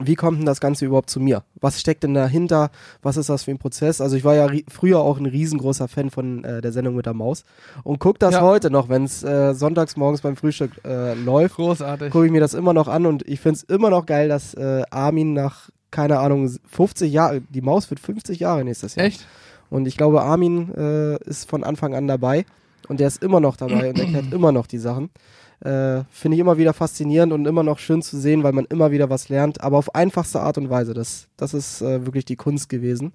[0.00, 1.44] wie kommt denn das Ganze überhaupt zu mir?
[1.60, 2.70] Was steckt denn dahinter?
[3.02, 4.00] Was ist das für ein Prozess?
[4.00, 7.14] Also ich war ja früher auch ein riesengroßer Fan von äh, der Sendung mit der
[7.14, 7.44] Maus
[7.84, 8.40] und guck das ja.
[8.42, 11.56] heute noch, wenn es äh, sonntags morgens beim Frühstück äh, läuft.
[11.56, 12.10] Großartig.
[12.10, 14.54] Gucke ich mir das immer noch an und ich finde es immer noch geil, dass
[14.54, 19.06] äh, Armin nach, keine Ahnung, 50 Jahren, die Maus wird 50 Jahre nächstes Jahr.
[19.06, 19.26] Echt?
[19.70, 22.44] Und ich glaube, Armin äh, ist von Anfang an dabei
[22.88, 25.10] und der ist immer noch dabei und erklärt immer noch die Sachen.
[25.64, 28.90] Äh, Finde ich immer wieder faszinierend und immer noch schön zu sehen, weil man immer
[28.90, 30.92] wieder was lernt, aber auf einfachste Art und Weise.
[30.92, 33.12] Das, das ist äh, wirklich die Kunst gewesen.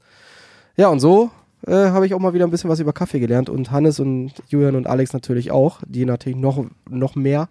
[0.76, 1.30] Ja, und so
[1.68, 4.34] äh, habe ich auch mal wieder ein bisschen was über Kaffee gelernt und Hannes und
[4.48, 7.50] Julian und Alex natürlich auch, die natürlich noch, noch mehr.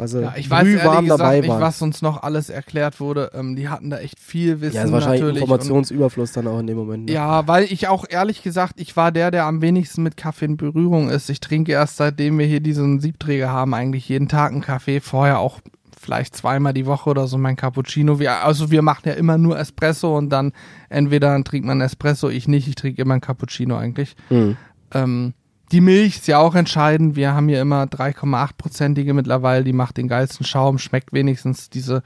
[0.00, 3.30] Also ja, ich weiß ehrlich gesagt nicht, was uns noch alles erklärt wurde.
[3.34, 4.76] Ähm, die hatten da echt viel Wissen.
[4.76, 5.42] Ja, ist wahrscheinlich natürlich.
[5.42, 7.06] Informationsüberfluss dann auch in dem Moment.
[7.06, 7.12] Ne?
[7.12, 10.56] Ja, weil ich auch ehrlich gesagt, ich war der, der am wenigsten mit Kaffee in
[10.56, 11.30] Berührung ist.
[11.30, 15.00] Ich trinke erst seitdem wir hier diesen Siebträger haben, eigentlich jeden Tag einen Kaffee.
[15.00, 15.60] Vorher auch
[16.00, 18.18] vielleicht zweimal die Woche oder so mein Cappuccino.
[18.18, 20.52] Wir, also wir machen ja immer nur Espresso und dann
[20.88, 24.16] entweder trinkt man Espresso, ich nicht, ich trinke immer ein Cappuccino eigentlich.
[24.30, 24.56] Mhm.
[24.92, 25.34] Ähm,
[25.72, 27.16] die Milch ist ja auch entscheidend.
[27.16, 32.02] Wir haben hier immer 3,8-prozentige mittlerweile, die macht den geilsten Schaum, schmeckt wenigstens diese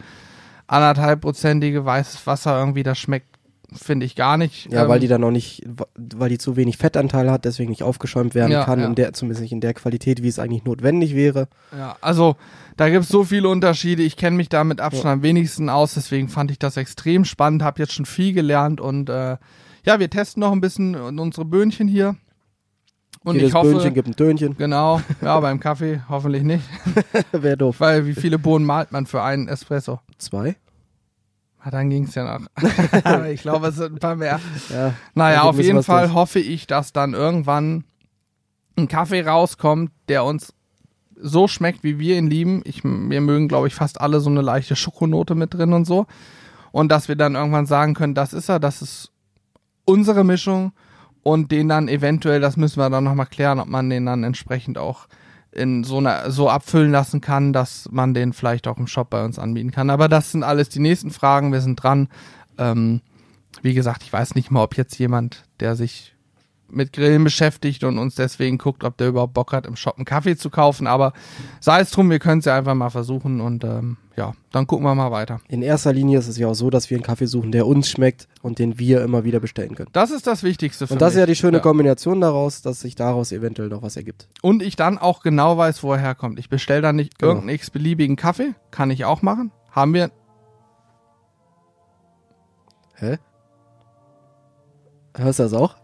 [0.66, 3.26] anderthalbprozentige weißes Wasser irgendwie, das schmeckt,
[3.72, 4.70] finde ich gar nicht.
[4.70, 5.62] Ja, ähm, weil die dann noch nicht,
[5.96, 8.86] weil die zu wenig Fettanteil hat, deswegen nicht aufgeschäumt werden ja, kann, ja.
[8.86, 11.48] In der, zumindest nicht in der Qualität, wie es eigentlich notwendig wäre.
[11.76, 12.36] Ja, also
[12.76, 14.02] da gibt es so viele Unterschiede.
[14.02, 15.12] Ich kenne mich da mit Abstand ja.
[15.12, 19.08] am wenigsten aus, deswegen fand ich das extrem spannend, habe jetzt schon viel gelernt und
[19.08, 19.36] äh,
[19.86, 22.16] ja, wir testen noch ein bisschen unsere Böhnchen hier.
[23.22, 24.56] Und Jedes ich hoffe, Böhnchen gibt ein Tönchen.
[24.56, 26.64] Genau, ja, beim Kaffee hoffentlich nicht.
[27.32, 27.76] Wäre doof.
[27.80, 30.00] Weil wie viele Bohnen malt man für einen Espresso?
[30.18, 30.56] Zwei?
[31.60, 32.46] Ah, dann ging es ja noch.
[33.26, 34.38] ich glaube, es sind ein paar mehr.
[34.68, 36.14] Ja, naja, auf jeden Fall durch.
[36.14, 37.84] hoffe ich, dass dann irgendwann
[38.76, 40.52] ein Kaffee rauskommt, der uns
[41.16, 42.60] so schmeckt, wie wir ihn lieben.
[42.66, 46.06] Ich, wir mögen, glaube ich, fast alle so eine leichte Schokonote mit drin und so.
[46.70, 49.12] Und dass wir dann irgendwann sagen können, das ist er, das ist
[49.86, 50.72] unsere Mischung
[51.24, 54.78] und den dann eventuell, das müssen wir dann nochmal klären, ob man den dann entsprechend
[54.78, 55.08] auch
[55.50, 59.24] in so einer so abfüllen lassen kann, dass man den vielleicht auch im Shop bei
[59.24, 59.88] uns anbieten kann.
[59.88, 61.52] Aber das sind alles die nächsten Fragen.
[61.52, 62.08] Wir sind dran.
[62.58, 63.00] Ähm,
[63.62, 66.13] wie gesagt, ich weiß nicht mal, ob jetzt jemand, der sich
[66.74, 70.04] mit Grillen beschäftigt und uns deswegen guckt, ob der überhaupt Bock hat, im Shop einen
[70.04, 70.86] Kaffee zu kaufen.
[70.86, 71.12] Aber
[71.60, 74.86] sei es drum, wir können es ja einfach mal versuchen und ähm, ja, dann gucken
[74.86, 75.40] wir mal weiter.
[75.48, 77.88] In erster Linie ist es ja auch so, dass wir einen Kaffee suchen, der uns
[77.90, 79.88] schmeckt und den wir immer wieder bestellen können.
[79.92, 81.20] Das ist das Wichtigste für Und das ist mich.
[81.22, 84.28] ja die schöne Kombination daraus, dass sich daraus eventuell noch was ergibt.
[84.42, 86.38] Und ich dann auch genau weiß, wo er herkommt.
[86.38, 87.32] Ich bestelle dann nicht Genau.
[87.32, 88.54] irgendeinen x-beliebigen Kaffee.
[88.70, 89.50] Kann ich auch machen.
[89.72, 90.10] Haben wir.
[92.96, 93.18] Hä?
[95.16, 95.76] Hörst du das auch?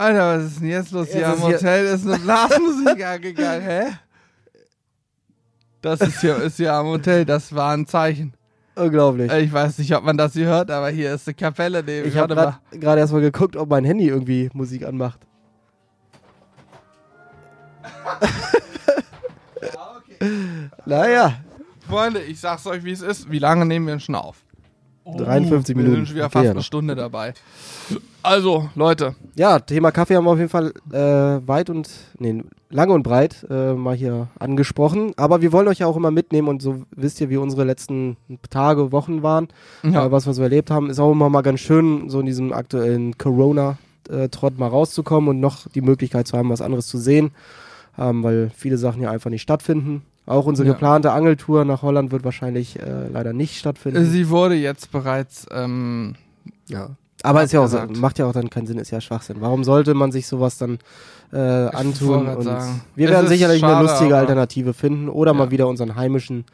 [0.00, 1.08] Alter, was ist denn jetzt los?
[1.12, 3.82] Hier am Hotel ist eine Blasmusik angegangen, hä?
[5.82, 8.32] Das ist hier, ist hier am Hotel, das war ein Zeichen.
[8.76, 9.30] Unglaublich.
[9.30, 12.08] Ich weiß nicht, ob man das hier hört, aber hier ist eine Kapelle neben.
[12.08, 15.20] Ich habe gerade erst mal geguckt, ob mein Handy irgendwie Musik anmacht.
[20.84, 21.40] Naja,
[21.88, 23.30] Freunde, ich sag's euch, wie es ist.
[23.30, 24.44] Wie lange nehmen wir denn schon auf?
[25.16, 25.96] 53 Wir Minuten.
[25.98, 26.62] sind schon wieder Okay, fast ja eine.
[26.62, 27.34] Stunde dabei.
[28.22, 31.88] Also, Leute, ja, Thema Kaffee haben wir auf jeden Fall äh, weit und,
[32.18, 35.12] nee, lang und breit äh, mal hier angesprochen.
[35.16, 38.16] Aber wir wollen euch ja auch immer mitnehmen und so wisst ihr, wie unsere letzten
[38.50, 39.48] Tage, Wochen waren,
[39.82, 40.06] Ja.
[40.06, 40.90] äh, was wir so erlebt haben.
[40.90, 45.66] Ist auch immer mal ganz schön, so in diesem aktuellen Corona-Trott mal rauszukommen und noch
[45.68, 47.30] die Möglichkeit zu haben, was anderes zu sehen,
[47.98, 50.02] ähm, weil viele Sachen ja einfach nicht stattfinden.
[50.26, 50.74] Auch unsere Ja.
[50.74, 54.04] geplante Angeltour nach Holland wird wahrscheinlich äh, leider nicht stattfinden.
[54.04, 56.14] sie wurde jetzt bereits ähm,
[56.68, 56.90] Ja.
[57.22, 59.36] Aber ist ja auch so, macht ja auch dann keinen Sinn, ist ja Schwachsinn.
[59.40, 60.78] Warum sollte man sich sowas dann
[61.32, 62.26] äh, antun?
[62.28, 62.80] Und sagen.
[62.94, 65.50] wir Es werden sicherlich eine schade, lustige aber- Alternative finden oder mal Ja.
[65.50, 66.44] wieder unseren heimischen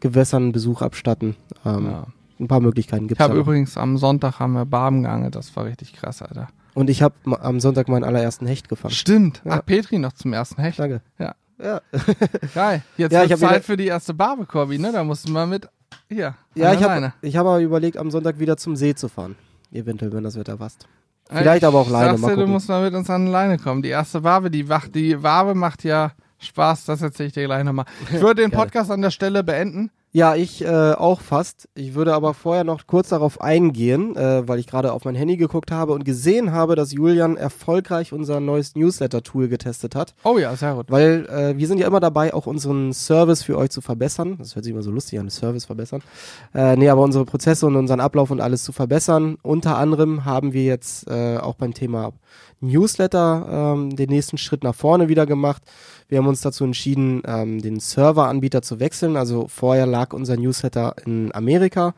[0.00, 1.34] Gewässern Besuch abstatten.
[1.64, 2.06] Ähm, ja.
[2.38, 3.24] Ein paar Möglichkeiten Ich gibt es.
[3.28, 6.48] habe übrigens am Sonntag haben wir Barben geangelt, das war richtig krass, Alter.
[6.74, 8.92] Und ich habe am Sonntag meinen allerersten Hecht gefangen.
[8.94, 9.40] Stimmt.
[9.44, 9.52] Ja.
[9.52, 10.78] Ach, Petri noch zum ersten Hecht.
[10.78, 11.00] Danke.
[11.18, 11.34] Ja.
[11.62, 11.80] Ja,
[12.54, 12.82] Geil.
[12.96, 14.92] Jetzt Ja, wird Zeit wieder- für die erste Barbe, Corby, ne?
[14.92, 15.68] Da mussten wir mit.
[16.08, 16.34] Hier.
[16.54, 19.36] ja ich habe ich hab aber überlegt, am Sonntag wieder zum See zu fahren.
[19.72, 20.86] Eventuell, wenn das Wetter passt.
[21.28, 23.32] Vielleicht ich aber auch Leine, sag's mal dir, du musst mal mit uns an die
[23.32, 23.82] Leine kommen.
[23.82, 27.64] Die erste Wabe, die, wacht, die Wabe macht ja Spaß, das erzähle ich dir gleich
[27.64, 27.86] nochmal.
[28.12, 28.50] Ich würde den.
[28.50, 29.90] Podcast an der Stelle beenden.
[30.16, 31.68] Ja, ich äh, auch fast.
[31.74, 35.36] Ich würde aber vorher noch kurz darauf eingehen, äh, weil ich gerade auf mein Handy
[35.36, 40.14] geguckt habe und gesehen habe, dass Julian erfolgreich unser neues Newsletter-Tool getestet hat.
[40.22, 40.88] Oh ja, sehr gut.
[40.88, 44.36] Weil äh, wir sind ja immer dabei, auch unseren Service für euch zu verbessern.
[44.38, 46.00] Das hört sich immer so lustig an, Service verbessern.
[46.54, 49.36] Äh, nee, aber unsere Prozesse und unseren Ablauf und alles zu verbessern.
[49.42, 52.12] Unter anderem haben wir jetzt äh, auch beim Thema
[52.60, 55.62] Newsletter ähm, den nächsten Schritt nach vorne wieder gemacht.
[56.08, 59.16] Wir haben uns dazu entschieden, ähm, den Serveranbieter zu wechseln.
[59.16, 61.94] Also vorher lag unser Newsletter in Amerika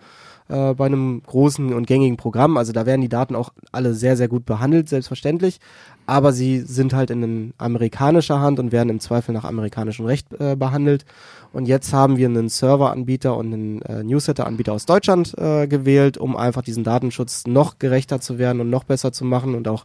[0.49, 2.57] äh, bei einem großen und gängigen Programm.
[2.57, 5.59] Also da werden die Daten auch alle sehr, sehr gut behandelt, selbstverständlich.
[6.07, 10.55] Aber sie sind halt in amerikanischer Hand und werden im Zweifel nach amerikanischem Recht äh,
[10.55, 11.05] behandelt.
[11.53, 16.37] Und jetzt haben wir einen Serveranbieter und einen äh, Newsletter-Anbieter aus Deutschland äh, gewählt, um
[16.37, 19.85] einfach diesen Datenschutz noch gerechter zu werden und noch besser zu machen und auch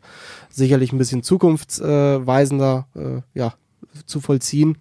[0.49, 3.53] sicherlich ein bisschen zukunftsweisender äh, ja,
[4.05, 4.77] zu vollziehen.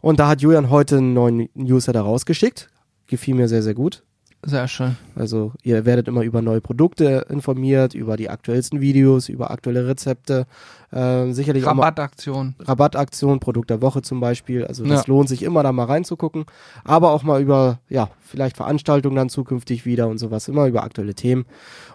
[0.00, 2.68] Und da hat Julian heute einen neuen Newsletter rausgeschickt.
[3.06, 4.02] Gefiel mir sehr, sehr gut.
[4.44, 4.96] Sehr schön.
[5.16, 10.46] Also ihr werdet immer über neue Produkte informiert, über die aktuellsten Videos, über aktuelle Rezepte,
[10.92, 12.54] äh, sicherlich auch mal Rabattaktion.
[12.60, 14.64] Rabattaktion, Produkt der Woche zum Beispiel.
[14.64, 15.04] Also das Ja.
[15.08, 16.44] lohnt sich immer da mal reinzugucken.
[16.84, 21.14] Aber auch mal über, ja, vielleicht Veranstaltungen dann zukünftig wieder und sowas, immer über aktuelle
[21.14, 21.44] Themen.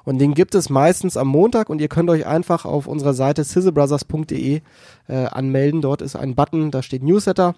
[0.04, 3.46] Und den gibt es meistens am Montag und ihr könnt euch einfach auf unserer Seite
[3.46, 4.62] sizzlebrothers.de
[5.08, 5.82] äh, anmelden.
[5.82, 7.56] Dort ist ein Button, da steht Newsletter.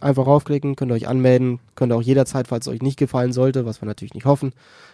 [0.00, 3.32] Einfach raufklicken, könnt ihr euch anmelden, könnt ihr auch jederzeit, falls es euch nicht gefallen
[3.32, 4.52] sollte, was wir natürlich nicht hoffen,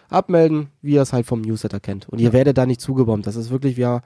[0.09, 2.07] abmelden, wie ihr es halt vom Newsletter kennt.
[2.09, 3.25] Und ihr werdet da nicht zugebombt.
[3.27, 4.01] Das ist wirklich, wer,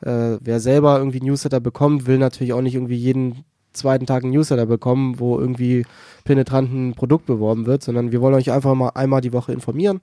[0.00, 4.32] äh, wer selber irgendwie Newsletter bekommt, will natürlich auch nicht irgendwie jeden zweiten Tag einen
[4.32, 5.84] Newsletter bekommen, wo irgendwie
[6.24, 10.00] penetrant ein Produkt beworben wird, sondern wir wollen euch einfach mal einmal die Woche informieren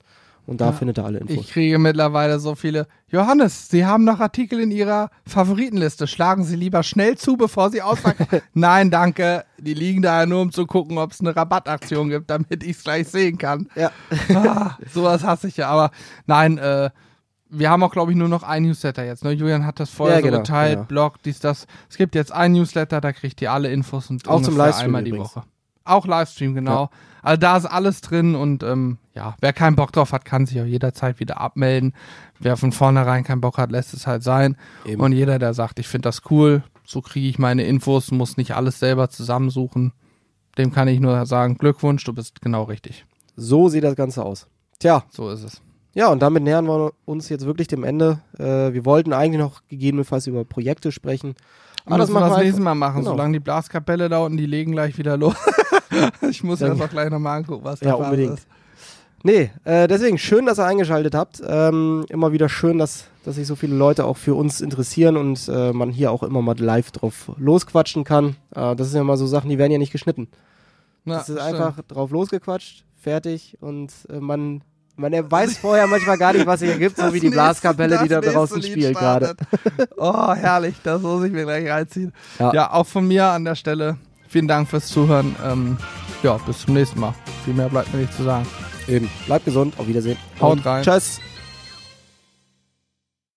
[0.47, 0.71] und da Ja.
[0.71, 1.35] findet ihr alle Infos.
[1.37, 2.87] Ich kriege mittlerweile so viele.
[3.07, 6.07] Johannes, Sie haben noch Artikel in Ihrer Favoritenliste.
[6.07, 8.41] Schlagen Sie lieber schnell zu, bevor Sie ausverkaufen.
[8.53, 9.45] Nein, danke.
[9.57, 12.77] Die liegen da ja nur, um zu gucken, ob es eine Rabattaktion gibt, damit ich
[12.77, 13.67] es gleich sehen kann.
[13.75, 13.91] ja.
[14.33, 15.67] Ah, sowas hasse ich ja.
[15.69, 15.91] Aber
[16.25, 16.89] nein, äh,
[17.49, 19.23] wir haben auch, glaube ich, nur noch ein Newsletter jetzt.
[19.23, 19.31] Ne?
[19.31, 20.87] Julian hat das vorher Ja, so genau, geteilt, genau.
[20.87, 21.67] Blog, dies, das.
[21.89, 25.03] Es gibt jetzt ein Newsletter, da kriegt ihr alle Infos und Auch zum Livestream einmal
[25.03, 25.35] die übrigens.
[25.35, 25.43] Woche.
[25.85, 26.89] Auch Livestream, genau.
[27.25, 30.59] Also da ist alles drin und ähm, ja, wer keinen Bock drauf hat, kann sich
[30.61, 31.93] auch jederzeit wieder abmelden.
[32.39, 34.57] Wer von vornherein keinen Bock hat, lässt es halt sein.
[34.85, 35.01] Eben.
[35.01, 38.55] Und jeder, der sagt, ich finde das cool, so kriege ich meine Infos, muss nicht
[38.55, 39.93] alles selber zusammensuchen,
[40.57, 43.05] dem kann ich nur sagen, Glückwunsch, du bist genau richtig.
[43.35, 44.47] So sieht das Ganze aus.
[44.79, 45.61] Tja, So ist es.
[45.93, 48.19] Ja, und damit nähern wir uns jetzt wirklich dem Ende.
[48.37, 51.35] Äh, wir wollten eigentlich noch gegebenenfalls über Projekte sprechen.
[51.85, 53.11] Aber das müssen wir machen das nächste Mal machen, Genau.
[53.11, 55.35] solange die Blaskapelle da unten, die legen gleich wieder los.
[56.29, 58.39] ich muss mir das auch gleich nochmal angucken, was da Ja, unbedingt.
[58.39, 58.47] ist.
[59.23, 61.41] Nee, äh, deswegen schön, dass ihr eingeschaltet habt.
[61.47, 65.47] Ähm, immer wieder schön, dass, dass sich so viele Leute auch für uns interessieren und
[65.47, 68.35] äh, man hier auch immer mal live drauf losquatschen kann.
[68.55, 70.27] Äh, das sind ja mal so Sachen, die werden ja nicht geschnitten.
[71.05, 71.59] Na, das ist stimmt.
[71.59, 74.61] einfach drauf losgequatscht, fertig und äh, man,
[74.97, 78.21] man weiß vorher manchmal gar nicht, was sich ergibt, so wie die Blaskapelle, die da
[78.21, 79.35] draußen spielt gerade.
[79.97, 82.13] oh, herrlich, das muss ich mir gleich reinziehen.
[82.39, 82.53] Ja.
[82.53, 82.71] Ja.
[82.71, 83.97] auch von mir an der Stelle
[84.35, 85.33] vielen Dank fürs Zuhören.
[85.45, 85.77] Ähm,
[86.21, 87.13] ja, bis zum nächsten Mal.
[87.45, 88.45] Viel mehr bleibt mir nicht zu sagen.
[88.85, 89.09] Eben.
[89.27, 90.17] Bleibt gesund, auf Wiedersehen.
[90.41, 90.83] Haut Und rein.
[90.83, 91.21] Tschüss.